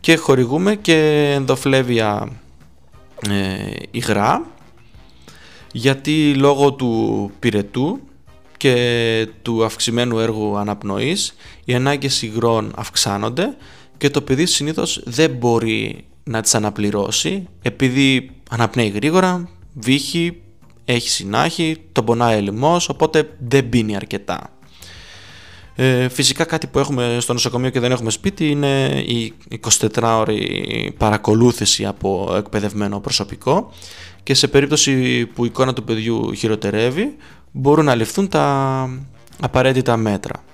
Και 0.00 0.16
χορηγούμε 0.16 0.74
και 0.74 1.30
ενδοφλέβια 1.34 2.28
ε, 3.28 3.72
υγρά, 3.90 4.46
γιατί 5.72 6.34
λόγω 6.34 6.72
του 6.72 7.30
πυρετού 7.38 8.00
και 8.56 9.28
του 9.42 9.64
αυξημένου 9.64 10.18
έργου 10.18 10.56
αναπνοής 10.56 11.34
οι 11.64 11.74
ανάγκες 11.74 12.22
υγρών 12.22 12.72
αυξάνονται 12.76 13.56
και 13.98 14.10
το 14.10 14.22
παιδί 14.22 14.46
συνήθως 14.46 15.02
δεν 15.04 15.30
μπορεί 15.30 16.04
να 16.24 16.40
τις 16.40 16.54
αναπληρώσει 16.54 17.48
επειδή 17.62 18.30
αναπνέει 18.50 18.88
γρήγορα, 18.88 19.48
βύχει, 19.74 20.40
έχει 20.84 21.08
συνάχη, 21.08 21.76
τον 21.92 22.04
πονάει 22.04 22.36
ελιμός, 22.36 22.88
οπότε 22.88 23.30
δεν 23.48 23.68
πίνει 23.68 23.96
αρκετά. 23.96 24.57
Ε, 25.80 26.08
φυσικά 26.08 26.44
κάτι 26.44 26.66
που 26.66 26.78
έχουμε 26.78 27.16
στο 27.20 27.32
νοσοκομείο 27.32 27.70
και 27.70 27.80
δεν 27.80 27.92
έχουμε 27.92 28.10
σπίτι 28.10 28.50
είναι 28.50 28.86
η 29.06 29.32
24ωρη 29.80 30.38
παρακολούθηση 30.96 31.86
από 31.86 32.34
εκπαιδευμένο 32.36 33.00
προσωπικό 33.00 33.72
και 34.22 34.34
σε 34.34 34.48
περίπτωση 34.48 35.26
που 35.26 35.44
η 35.44 35.48
εικόνα 35.50 35.72
του 35.72 35.84
παιδιού 35.84 36.34
χειροτερεύει 36.34 37.16
μπορούν 37.52 37.84
να 37.84 37.94
ληφθούν 37.94 38.28
τα 38.28 38.88
απαραίτητα 39.40 39.96
μέτρα. 39.96 40.44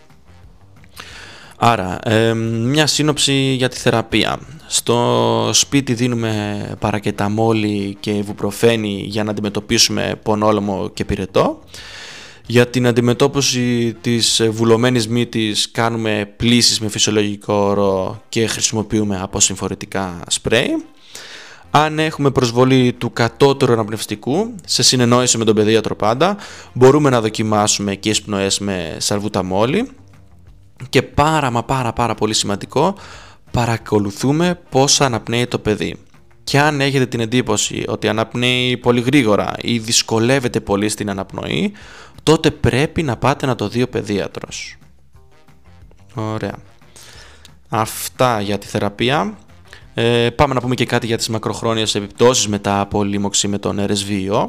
Άρα, 1.57 1.99
μια 2.35 2.87
σύνοψη 2.87 3.33
για 3.33 3.69
τη 3.69 3.77
θεραπεία. 3.77 4.39
Στο 4.67 5.51
σπίτι 5.53 5.95
δίνουμε 5.95 6.77
παρακεταμόλη 6.79 7.97
και 8.01 8.13
βουπροφένη 8.13 9.05
για 9.07 9.25
να 9.25 9.31
αντιμετωπίσουμε 9.31 10.21
πονόλεμο 10.23 10.91
και 10.95 11.05
πυρετό. 11.05 11.63
Για 12.47 12.67
την 12.67 12.87
αντιμετώπιση 12.87 13.97
της 14.01 14.43
βουλωμένης 14.51 15.09
μύτης 15.09 15.71
κάνουμε 15.71 16.33
πλήσεις 16.37 16.81
με 16.81 16.89
φυσιολογικό 16.89 17.55
όρο 17.55 18.23
και 18.29 18.47
χρησιμοποιούμε 18.47 19.21
αποσυμφορητικά 19.23 20.23
σπρέι. 20.29 20.85
Αν 21.71 21.99
έχουμε 21.99 22.31
προσβολή 22.31 22.93
του 22.93 23.13
κατώτερου 23.13 23.73
αναπνευστικού, 23.73 24.55
σε 24.67 24.83
συνεννόηση 24.83 25.39
με 25.39 25.45
τον 25.45 25.55
παιδίατρο 25.55 25.97
πάντα, 25.97 26.37
μπορούμε 26.73 27.11
να 27.11 27.21
δοκιμάσουμε 27.21 27.95
και 27.95 28.09
εισπνοές 28.09 28.59
με 28.59 28.97
σαλβουταμόλη 28.99 29.91
και 30.89 31.03
πάρα 31.03 31.51
μα 31.51 31.65
πάρα 31.65 31.93
πάρα 31.93 32.15
πολύ 32.15 32.35
σημαντικό, 32.35 32.95
παρακολουθούμε 33.51 34.61
πώς 34.71 35.01
αναπνέει 35.01 35.47
το 35.47 35.59
παιδί. 35.59 35.97
Και 36.55 36.61
αν 36.61 36.81
έχετε 36.81 37.07
την 37.07 37.21
εντύπωση 37.21 37.85
ότι 37.87 38.09
αναπνέει 38.09 38.77
πολύ 38.77 39.01
γρήγορα 39.01 39.53
ή 39.61 39.79
δυσκολεύεται 39.79 40.61
πολύ 40.61 40.89
στην 40.89 41.11
αναπνοή, 41.11 41.73
τότε 42.23 42.51
πρέπει 42.51 43.03
να 43.03 43.17
πάτε 43.17 43.47
να 43.47 43.55
το 43.55 43.69
δει 43.69 43.83
ο 43.83 43.89
παιδίατρος. 43.89 44.77
Ωραία. 46.15 46.55
Αυτά 47.69 48.41
για 48.41 48.59
τη 48.59 48.67
θεραπεία. 48.67 49.39
Ε, 49.95 50.31
πάμε 50.31 50.55
να 50.55 50.61
πούμε 50.61 50.75
και 50.75 50.85
κάτι 50.85 51.07
για 51.07 51.17
τις 51.17 51.29
μακροχρόνιες 51.29 51.95
επιπτώσεις 51.95 52.49
μετά 52.49 52.81
από 52.81 53.05
λίμωξη 53.05 53.49
με 53.49 53.59
τον 53.59 53.87
RSVO. 53.89 54.47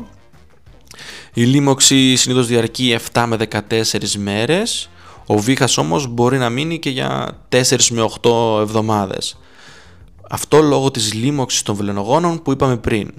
Η 1.34 1.44
λίμωξη 1.44 2.16
συνήθως 2.16 2.48
διαρκεί 2.48 2.98
7 3.14 3.26
με 3.28 3.36
14 3.36 4.16
μέρες, 4.18 4.90
ο 5.26 5.38
βήχας 5.38 5.78
όμως 5.78 6.08
μπορεί 6.08 6.38
να 6.38 6.50
μείνει 6.50 6.80
και 6.80 6.90
για 6.90 7.38
4 7.50 7.92
με 7.92 8.02
8 8.02 8.60
εβδομάδες. 8.62 9.38
Αυτό 10.30 10.62
λόγω 10.62 10.92
της 10.92 11.14
λίμωξης 11.14 11.62
των 11.62 11.76
βελενογόνων 11.76 12.42
που 12.42 12.52
είπαμε 12.52 12.78
πριν. 12.78 13.14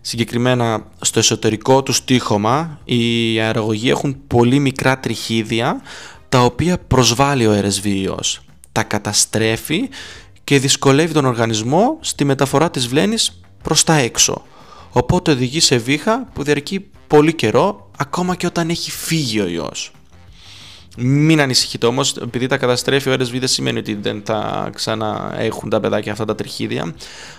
Συγκεκριμένα 0.00 0.86
στο 1.00 1.18
εσωτερικό 1.18 1.82
του 1.82 1.92
στίχωμα 1.92 2.80
οι 2.84 3.40
αερογωγοί 3.40 3.90
έχουν 3.90 4.16
πολύ 4.26 4.58
μικρά 4.58 5.00
τριχίδια 5.00 5.80
τα 6.28 6.40
οποία 6.40 6.78
προσβάλλει 6.78 7.46
ο 7.46 7.60
RSVOs. 7.60 8.40
Τα 8.72 8.82
καταστρέφει 8.82 9.88
και 10.44 10.58
δυσκολεύει 10.58 11.12
τον 11.12 11.24
οργανισμό 11.24 11.98
στη 12.00 12.24
μεταφορά 12.24 12.70
της 12.70 12.88
βλένης 12.88 13.40
προς 13.62 13.84
τα 13.84 13.94
έξω. 13.94 14.42
Οπότε 14.92 15.30
οδηγεί 15.30 15.60
σε 15.60 15.76
βήχα 15.76 16.28
που 16.32 16.42
διαρκεί 16.42 16.90
πολύ 17.06 17.34
καιρό 17.34 17.90
ακόμα 17.98 18.34
και 18.34 18.46
όταν 18.46 18.68
έχει 18.68 18.90
φύγει 18.90 19.40
ο 19.40 19.46
ιός. 19.46 19.92
Μην 21.00 21.40
ανησυχείτε 21.40 21.86
όμως, 21.86 22.16
επειδή 22.16 22.46
τα 22.46 22.56
καταστρέφει 22.56 23.10
ο 23.10 23.12
RSV 23.12 23.38
δεν 23.38 23.48
σημαίνει 23.48 23.78
ότι 23.78 23.94
δεν 23.94 24.22
θα 24.24 24.70
ξαναέχουν 24.74 25.70
τα 25.70 25.80
παιδάκια 25.80 26.12
αυτά 26.12 26.24
τα 26.24 26.34
τριχίδια. 26.34 26.94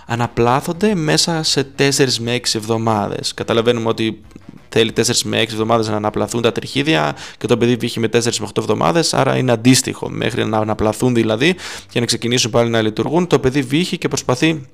Αναπλάθονται 0.06 0.94
μέσα 0.94 1.42
σε 1.42 1.66
4 1.78 1.90
με 2.18 2.34
6 2.34 2.38
εβδομάδες. 2.54 3.34
Καταλαβαίνουμε 3.34 3.88
ότι 3.88 4.20
θέλει 4.68 4.92
4 4.96 5.02
με 5.24 5.40
6 5.40 5.42
εβδομάδες 5.42 5.88
να 5.88 5.96
αναπλαθούν 5.96 6.42
τα 6.42 6.52
τριχίδια 6.52 7.16
και 7.38 7.46
το 7.46 7.56
παιδί 7.56 7.76
βγήκε 7.76 8.00
με 8.00 8.08
4 8.12 8.36
με 8.40 8.46
8 8.46 8.50
εβδομάδες, 8.58 9.14
άρα 9.14 9.36
είναι 9.36 9.52
αντίστοιχο. 9.52 10.08
Μέχρι 10.08 10.44
να 10.44 10.58
αναπλαθούν 10.58 11.14
δηλαδή 11.14 11.54
και 11.90 12.00
να 12.00 12.06
ξεκινήσουν 12.06 12.50
πάλι 12.50 12.70
να 12.70 12.82
λειτουργούν, 12.82 13.26
το 13.26 13.38
παιδί 13.38 13.62
βγήκε 13.62 13.96
και 13.96 14.08
προσπαθεί 14.08 14.66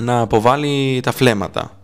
να 0.00 0.20
αποβάλει 0.20 1.00
τα 1.02 1.12
φλέματα 1.12 1.78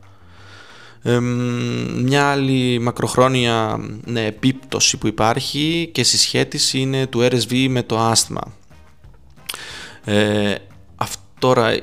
μια 1.03 2.31
άλλη 2.31 2.79
μακροχρόνια 2.79 3.81
ναι, 4.05 4.27
επίπτωση 4.27 4.97
που 4.97 5.07
υπάρχει 5.07 5.89
και 5.93 6.03
συσχέτιση 6.03 6.79
είναι 6.79 7.07
του 7.07 7.21
RSV 7.21 7.67
με 7.69 7.83
το 7.83 7.99
άσθμα. 7.99 8.41
Ε, 10.05 10.55
τώρα 11.39 11.79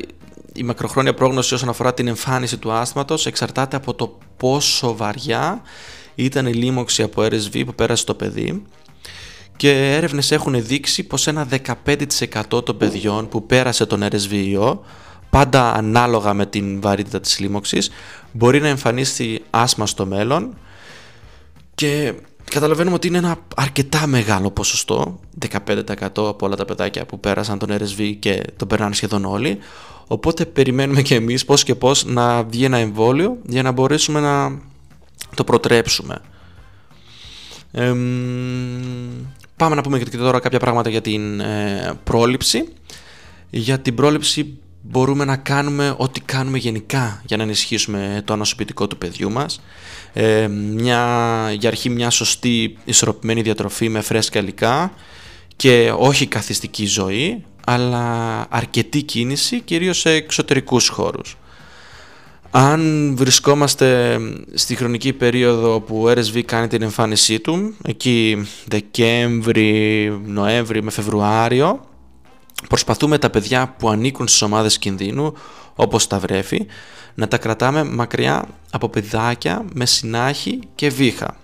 η 0.54 0.64
μακροχρόνια 0.64 1.14
πρόγνωση 1.14 1.54
όσον 1.54 1.70
αφορά 1.70 1.94
την 1.94 2.08
εμφάνιση 2.08 2.58
του 2.58 2.72
άσθματος 2.72 3.26
εξαρτάται 3.26 3.76
από 3.76 3.94
το 3.94 4.18
πόσο 4.38 4.96
βαριά 4.96 5.62
ήταν 6.16 6.46
η 6.46 6.54
λίμωξη 6.54 7.04
από 7.04 7.22
RSV 7.22 7.66
που 7.66 7.76
πέρασε 7.76 8.06
το 8.06 8.14
παιδί 8.14 8.64
και 9.58 9.94
έρευνες 9.96 10.32
έχουν 10.32 10.66
δείξει 10.66 11.04
πως 11.04 11.28
ένα 11.28 11.48
15% 12.50 12.66
των 12.66 12.78
παιδιών 12.78 13.28
που 13.30 13.46
πέρασε 13.46 13.86
τον 13.86 14.04
RSVO 14.12 14.78
πάντα 15.38 15.74
ανάλογα 15.74 16.34
με 16.34 16.46
την 16.46 16.82
βαρύτητα 16.82 17.20
της 17.20 17.40
λίμωξης 17.40 17.90
μπορεί 18.32 18.60
να 18.60 18.68
εμφανίσει 18.68 19.42
άσμα 19.50 19.86
στο 19.86 20.06
μέλλον 20.06 20.58
και 21.76 22.14
καταλαβαίνουμε 22.52 22.96
ότι 22.96 23.08
είναι 23.08 23.18
ένα 23.18 23.38
αρκετά 23.56 24.08
μεγάλο 24.08 24.52
ποσοστό 24.52 25.20
15% 25.52 25.68
από 26.02 26.38
όλα 26.40 26.56
τα 26.56 26.66
παιδάκια 26.66 27.06
που 27.06 27.20
πέρασαν 27.20 27.60
τον 27.60 27.70
RSV 27.72 28.16
και 28.20 28.44
τον 28.56 28.68
περνάνε 28.68 28.94
σχεδόν 28.94 29.26
όλοι. 29.26 29.58
Οπότε 30.08 30.46
περιμένουμε 30.46 31.02
και 31.02 31.16
εμείς 31.16 31.46
πώς 31.46 31.64
και 31.64 31.76
πώς 31.76 32.06
να 32.06 32.44
βγει 32.44 32.64
ένα 32.64 32.78
εμβόλιο 32.78 33.38
για 33.46 33.62
να 33.62 33.72
μπορέσουμε 33.72 34.20
να 34.20 34.60
το 35.36 35.44
προτρέψουμε. 35.44 36.22
Πάμε 39.56 39.76
να 39.76 39.82
πούμε 39.82 40.00
και 40.00 40.18
τώρα 40.18 40.40
κάποια 40.40 40.60
πράγματα 40.60 40.90
για 40.90 41.02
την 41.02 41.40
ε, 41.40 41.94
πρόληψη. 42.04 42.68
Για 43.50 43.80
την 43.80 43.96
πρόληψη 43.96 44.60
μπορούμε 44.90 45.26
να 45.26 45.36
κάνουμε 45.36 45.96
ό,τι 45.98 46.20
κάνουμε 46.20 46.58
γενικά 46.58 47.22
για 47.26 47.38
να 47.38 47.44
ενισχύσουμε 47.44 48.22
το 48.26 48.34
ανοσοποιητικό 48.34 48.88
του 48.88 48.98
παιδιού 48.98 49.32
μας. 49.32 49.62
Ε, 50.14 50.48
μια, 50.48 51.02
για 51.58 51.70
αρχή 51.70 51.90
μια 51.90 52.10
σωστή 52.10 52.78
ισορροπημένη 52.86 53.42
διατροφή 53.42 53.90
με 53.90 54.02
φρέσκα 54.02 54.40
υλικά 54.40 54.92
και 55.56 55.94
όχι 55.98 56.28
καθιστική 56.28 56.86
ζωή, 56.86 57.44
αλλά 57.66 58.46
αρκετή 58.50 59.02
κίνηση, 59.02 59.60
κυρίως 59.60 60.00
σε 60.00 60.10
εξωτερικούς 60.10 60.88
χώρους. 60.88 61.38
Αν 62.52 63.14
βρισκόμαστε 63.18 64.20
στη 64.54 64.76
χρονική 64.76 65.14
περίοδο 65.14 65.80
που 65.80 66.02
ο 66.02 66.12
RSV 66.12 66.42
κάνει 66.42 66.68
την 66.68 66.82
εμφάνισή 66.82 67.40
του, 67.40 67.76
εκεί 67.84 68.48
Δεκέμβρη, 68.68 70.22
Νοέμβρη 70.26 70.84
με 70.84 70.92
Φεβρουάριο, 70.92 71.86
προσπαθούμε 72.70 73.18
τα 73.18 73.30
παιδιά 73.30 73.76
που 73.78 73.90
ανήκουν 73.90 74.28
στις 74.28 74.42
ομάδες 74.42 74.78
κινδύνου, 74.78 75.34
όπως 75.76 76.08
τα 76.08 76.20
βρέφη, 76.20 76.66
να 77.14 77.28
τα 77.28 77.38
κρατάμε 77.38 77.84
μακριά 77.84 78.46
από 78.72 78.90
παιδάκια 78.90 79.66
με 79.74 79.86
συνάχη 79.86 80.60
και 80.76 80.90
βήχα. 80.90 81.38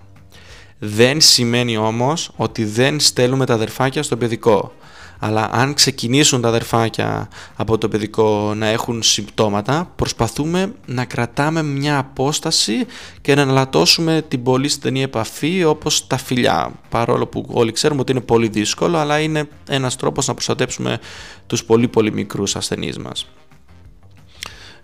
Δεν 0.78 1.20
σημαίνει 1.20 1.76
όμως 1.76 2.30
ότι 2.36 2.64
δεν 2.64 3.00
στέλνουμε 3.00 3.46
τα 3.46 3.54
αδερφάκια 3.54 4.02
στο 4.02 4.16
παιδικό 4.16 4.72
αλλά 5.18 5.50
αν 5.52 5.74
ξεκινήσουν 5.74 6.40
τα 6.40 6.48
αδερφάκια 6.48 7.28
από 7.56 7.78
το 7.78 7.88
παιδικό 7.88 8.52
να 8.56 8.66
έχουν 8.66 9.02
συμπτώματα, 9.02 9.92
προσπαθούμε 9.96 10.72
να 10.86 11.04
κρατάμε 11.04 11.62
μια 11.62 11.98
απόσταση 11.98 12.86
και 13.20 13.34
να 13.34 13.42
αναλατώσουμε 13.42 14.24
την 14.28 14.42
πολύ 14.42 14.68
στενή 14.68 15.02
επαφή 15.02 15.64
όπως 15.64 16.06
τα 16.06 16.16
φιλιά. 16.16 16.72
Παρόλο 16.88 17.26
που 17.26 17.46
όλοι 17.50 17.72
ξέρουμε 17.72 18.00
ότι 18.00 18.12
είναι 18.12 18.20
πολύ 18.20 18.48
δύσκολο, 18.48 18.98
αλλά 18.98 19.18
είναι 19.18 19.48
ένας 19.68 19.96
τρόπος 19.96 20.26
να 20.26 20.34
προστατέψουμε 20.34 20.98
τους 21.46 21.64
πολύ 21.64 21.88
πολύ 21.88 22.12
μικρούς 22.12 22.56
ασθενείς 22.56 22.98
μας. 22.98 23.26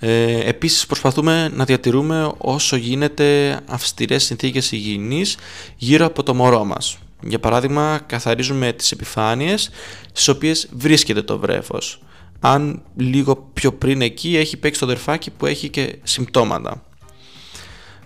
Ε, 0.03 0.49
επίσης 0.49 0.87
προσπαθούμε 0.87 1.51
να 1.55 1.65
διατηρούμε 1.65 2.33
όσο 2.39 2.77
γίνεται 2.77 3.61
αυστηρές 3.67 4.25
συνθήκες 4.25 4.73
υγιεινής 4.73 5.37
γύρω 5.77 6.07
από 6.07 6.23
το 6.23 6.35
μωρό 6.35 6.65
μας. 6.65 6.99
Για 7.23 7.41
παράδειγμα, 7.41 8.01
καθαρίζουμε 8.07 8.73
τις 8.73 8.93
επιφάνειες 8.93 9.71
στις 10.07 10.29
οποίες 10.29 10.69
βρίσκεται 10.73 11.23
το 11.23 11.39
βρέφος. 11.39 12.03
Αν 12.41 12.83
λίγο 12.97 13.51
πιο 13.53 13.73
πριν 13.73 14.03
εκεί 14.03 14.37
έχει 14.37 14.57
παίξει 14.57 14.81
το 14.81 14.87
δερφάκι 14.87 15.31
που 15.31 15.47
έχει 15.47 15.69
και 15.69 15.99
συμπτώματα. 16.03 16.83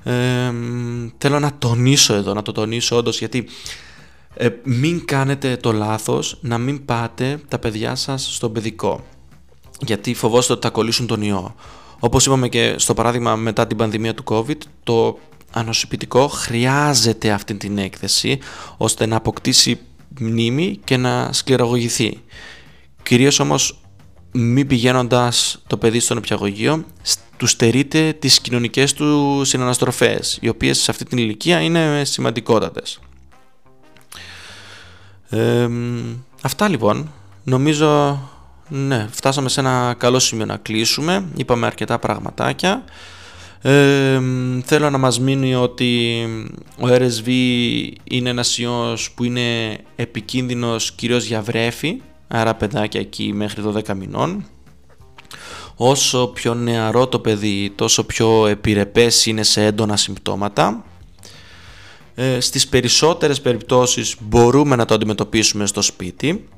Ε, 0.02 0.52
θέλω 1.18 1.38
να 1.38 1.58
τονίσω 1.58 2.14
εδώ, 2.14 2.34
να 2.34 2.42
το 2.42 2.52
τονίσω 2.52 2.96
όντως 2.96 3.18
γιατί 3.18 3.46
ε, 4.34 4.48
μην 4.62 5.04
κάνετε 5.04 5.56
το 5.56 5.72
λάθος 5.72 6.38
να 6.40 6.58
μην 6.58 6.84
πάτε 6.84 7.40
τα 7.48 7.58
παιδιά 7.58 7.94
σας 7.94 8.34
στο 8.34 8.50
παιδικό 8.50 9.04
γιατί 9.80 10.14
φοβόστε 10.14 10.52
ότι 10.52 10.66
θα 10.66 10.72
κολλήσουν 10.72 11.06
τον 11.06 11.22
ιό. 11.22 11.54
Όπως 11.98 12.26
είπαμε 12.26 12.48
και 12.48 12.74
στο 12.78 12.94
παράδειγμα 12.94 13.36
μετά 13.36 13.66
την 13.66 13.76
πανδημία 13.76 14.14
του 14.14 14.24
COVID, 14.26 14.58
το 14.84 15.18
ανοσοποιητικό 15.54 16.28
χρειάζεται 16.28 17.30
αυτή 17.30 17.54
την 17.54 17.78
έκθεση 17.78 18.38
ώστε 18.76 19.06
να 19.06 19.16
αποκτήσει 19.16 19.78
μνήμη 20.18 20.80
και 20.84 20.96
να 20.96 21.32
σκληραγωγηθεί. 21.32 22.22
Κυρίως 23.02 23.38
όμως 23.38 23.78
μη 24.32 24.64
πηγαίνοντας 24.64 25.62
το 25.66 25.76
παιδί 25.76 26.00
στον 26.00 26.16
επιαγωγείο 26.16 26.84
του 27.36 27.46
στερείται 27.46 28.12
τις 28.12 28.40
κοινωνικές 28.40 28.92
του 28.92 29.40
συναναστροφές 29.44 30.38
οι 30.40 30.48
οποίες 30.48 30.78
σε 30.78 30.90
αυτή 30.90 31.04
την 31.04 31.18
ηλικία 31.18 31.60
είναι 31.60 32.02
σημαντικότατες. 32.04 32.98
αυτά 36.42 36.68
λοιπόν. 36.68 37.12
Νομίζω 37.44 38.20
ναι, 38.68 39.08
φτάσαμε 39.10 39.48
σε 39.48 39.60
ένα 39.60 39.94
καλό 39.98 40.18
σημείο 40.18 40.46
να 40.46 40.56
κλείσουμε. 40.56 41.28
Είπαμε 41.36 41.66
αρκετά 41.66 41.98
πραγματάκια 41.98 42.84
θέλω 44.64 44.90
να 44.90 44.98
μας 44.98 45.20
μείνει 45.20 45.54
ότι 45.54 46.22
ο 46.80 46.86
RSV 46.86 47.28
είναι 48.04 48.30
ένας 48.30 48.58
ιός 48.58 49.10
που 49.10 49.24
είναι 49.24 49.78
επικίνδυνος 49.96 50.92
κυρίως 50.92 51.24
για 51.24 51.42
βρέφη, 51.42 52.00
άρα 52.28 52.54
παιδάκια 52.54 53.00
εκεί 53.00 53.32
μέχρι 53.32 53.62
12 53.66 53.94
μηνών. 53.94 54.44
Όσο 55.76 56.26
πιο 56.26 56.54
νεαρό 56.54 57.06
το 57.06 57.18
παιδί, 57.18 57.72
τόσο 57.74 58.04
πιο 58.04 58.46
επιρρεπές 58.46 59.26
είναι 59.26 59.42
σε 59.42 59.64
έντονα 59.64 59.96
συμπτώματα. 59.96 60.84
Ε, 62.14 62.40
στις 62.40 62.68
περισσότερες 62.68 63.40
περιπτώσεις 63.40 64.16
μπορούμε 64.20 64.76
να 64.76 64.84
το 64.84 64.94
αντιμετωπίσουμε 64.94 65.66
στο 65.66 65.82
σπίτι 65.82 66.48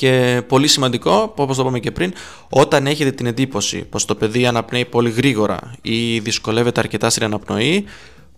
και 0.00 0.42
πολύ 0.46 0.68
σημαντικό, 0.68 1.32
όπως 1.36 1.56
το 1.56 1.62
είπαμε 1.62 1.78
και 1.78 1.90
πριν, 1.90 2.12
όταν 2.48 2.86
έχετε 2.86 3.10
την 3.10 3.26
εντύπωση 3.26 3.78
πως 3.78 4.04
το 4.04 4.14
παιδί 4.14 4.46
αναπνέει 4.46 4.84
πολύ 4.84 5.10
γρήγορα 5.10 5.58
ή 5.82 6.18
δυσκολεύεται 6.18 6.80
αρκετά 6.80 7.10
στην 7.10 7.24
αναπνοή, 7.24 7.84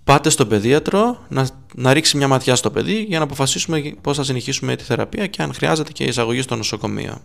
πάτε 0.04 0.30
στον 0.30 0.48
παιδίατρο 0.48 1.18
να, 1.28 1.48
να 1.74 1.92
ρίξει 1.92 2.16
μια 2.16 2.28
ματιά 2.28 2.54
στο 2.54 2.70
παιδί 2.70 3.04
για 3.08 3.18
να 3.18 3.24
αποφασίσουμε 3.24 3.94
πώς 4.00 4.16
θα 4.16 4.24
συνεχίσουμε 4.24 4.76
τη 4.76 4.84
θεραπεία 4.84 5.26
και 5.26 5.42
αν 5.42 5.54
χρειάζεται 5.54 5.92
και 5.92 6.04
εισαγωγή 6.04 6.42
στο 6.42 6.56
νοσοκομείο. 6.56 7.20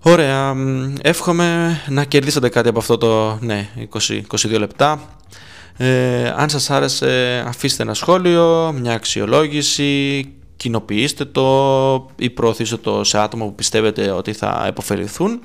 Ωραία, 0.00 0.54
εύχομαι 1.02 1.80
να 1.88 2.04
κερδίσετε 2.04 2.48
κάτι 2.48 2.68
από 2.68 2.78
αυτό 2.78 2.98
το 2.98 3.38
ναι, 3.40 3.68
20, 4.08 4.20
22 4.30 4.58
λεπτά. 4.58 5.00
Ε, 5.76 6.28
αν 6.36 6.48
σας 6.48 6.70
άρεσε 6.70 7.44
αφήστε 7.46 7.82
ένα 7.82 7.94
σχόλιο, 7.94 8.74
μια 8.80 8.92
αξιολόγηση 8.92 10.24
κοινοποιήστε 10.56 11.24
το 11.24 12.08
ή 12.16 12.30
προωθήστε 12.30 12.76
το 12.76 13.04
σε 13.04 13.18
άτομα 13.18 13.44
που 13.44 13.54
πιστεύετε 13.54 14.10
ότι 14.10 14.32
θα 14.32 14.64
επωφεληθούν. 14.66 15.40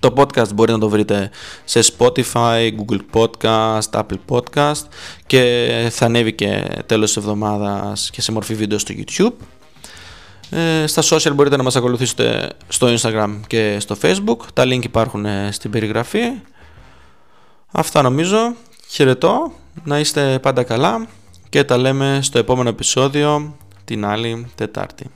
Το 0.00 0.12
podcast 0.16 0.54
μπορείτε 0.54 0.72
να 0.72 0.78
το 0.78 0.88
βρείτε 0.88 1.30
σε 1.64 1.80
Spotify, 1.80 2.70
Google 2.76 3.00
Podcast, 3.12 3.90
Apple 3.90 4.18
Podcast 4.28 4.82
και 5.26 5.88
θα 5.90 6.04
ανέβει 6.04 6.32
και 6.32 6.78
τέλος 6.86 7.06
της 7.06 7.16
εβδομάδας 7.16 8.10
και 8.10 8.20
σε 8.22 8.32
μορφή 8.32 8.54
βίντεο 8.54 8.78
στο 8.78 8.94
YouTube. 8.96 9.32
Ε, 10.50 10.86
στα 10.86 11.02
social 11.02 11.32
μπορείτε 11.34 11.56
να 11.56 11.62
μας 11.62 11.76
ακολουθήσετε 11.76 12.52
στο 12.68 12.94
Instagram 12.94 13.40
και 13.46 13.76
στο 13.80 13.96
Facebook. 14.02 14.36
Τα 14.52 14.64
link 14.64 14.84
υπάρχουν 14.84 15.26
ε, 15.26 15.48
στην 15.52 15.70
περιγραφή. 15.70 16.22
Αυτά 17.72 18.02
νομίζω. 18.02 18.54
Χαιρετώ. 18.88 19.52
Να 19.84 19.98
είστε 19.98 20.38
πάντα 20.38 20.62
καλά 20.62 21.06
και 21.48 21.64
τα 21.64 21.76
λέμε 21.76 22.18
στο 22.22 22.38
επόμενο 22.38 22.68
επεισόδιο 22.68 23.56
την 23.84 24.04
άλλη 24.04 24.46
Τετάρτη. 24.54 25.06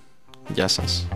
Γεια 0.54 0.68
σας. 0.68 1.08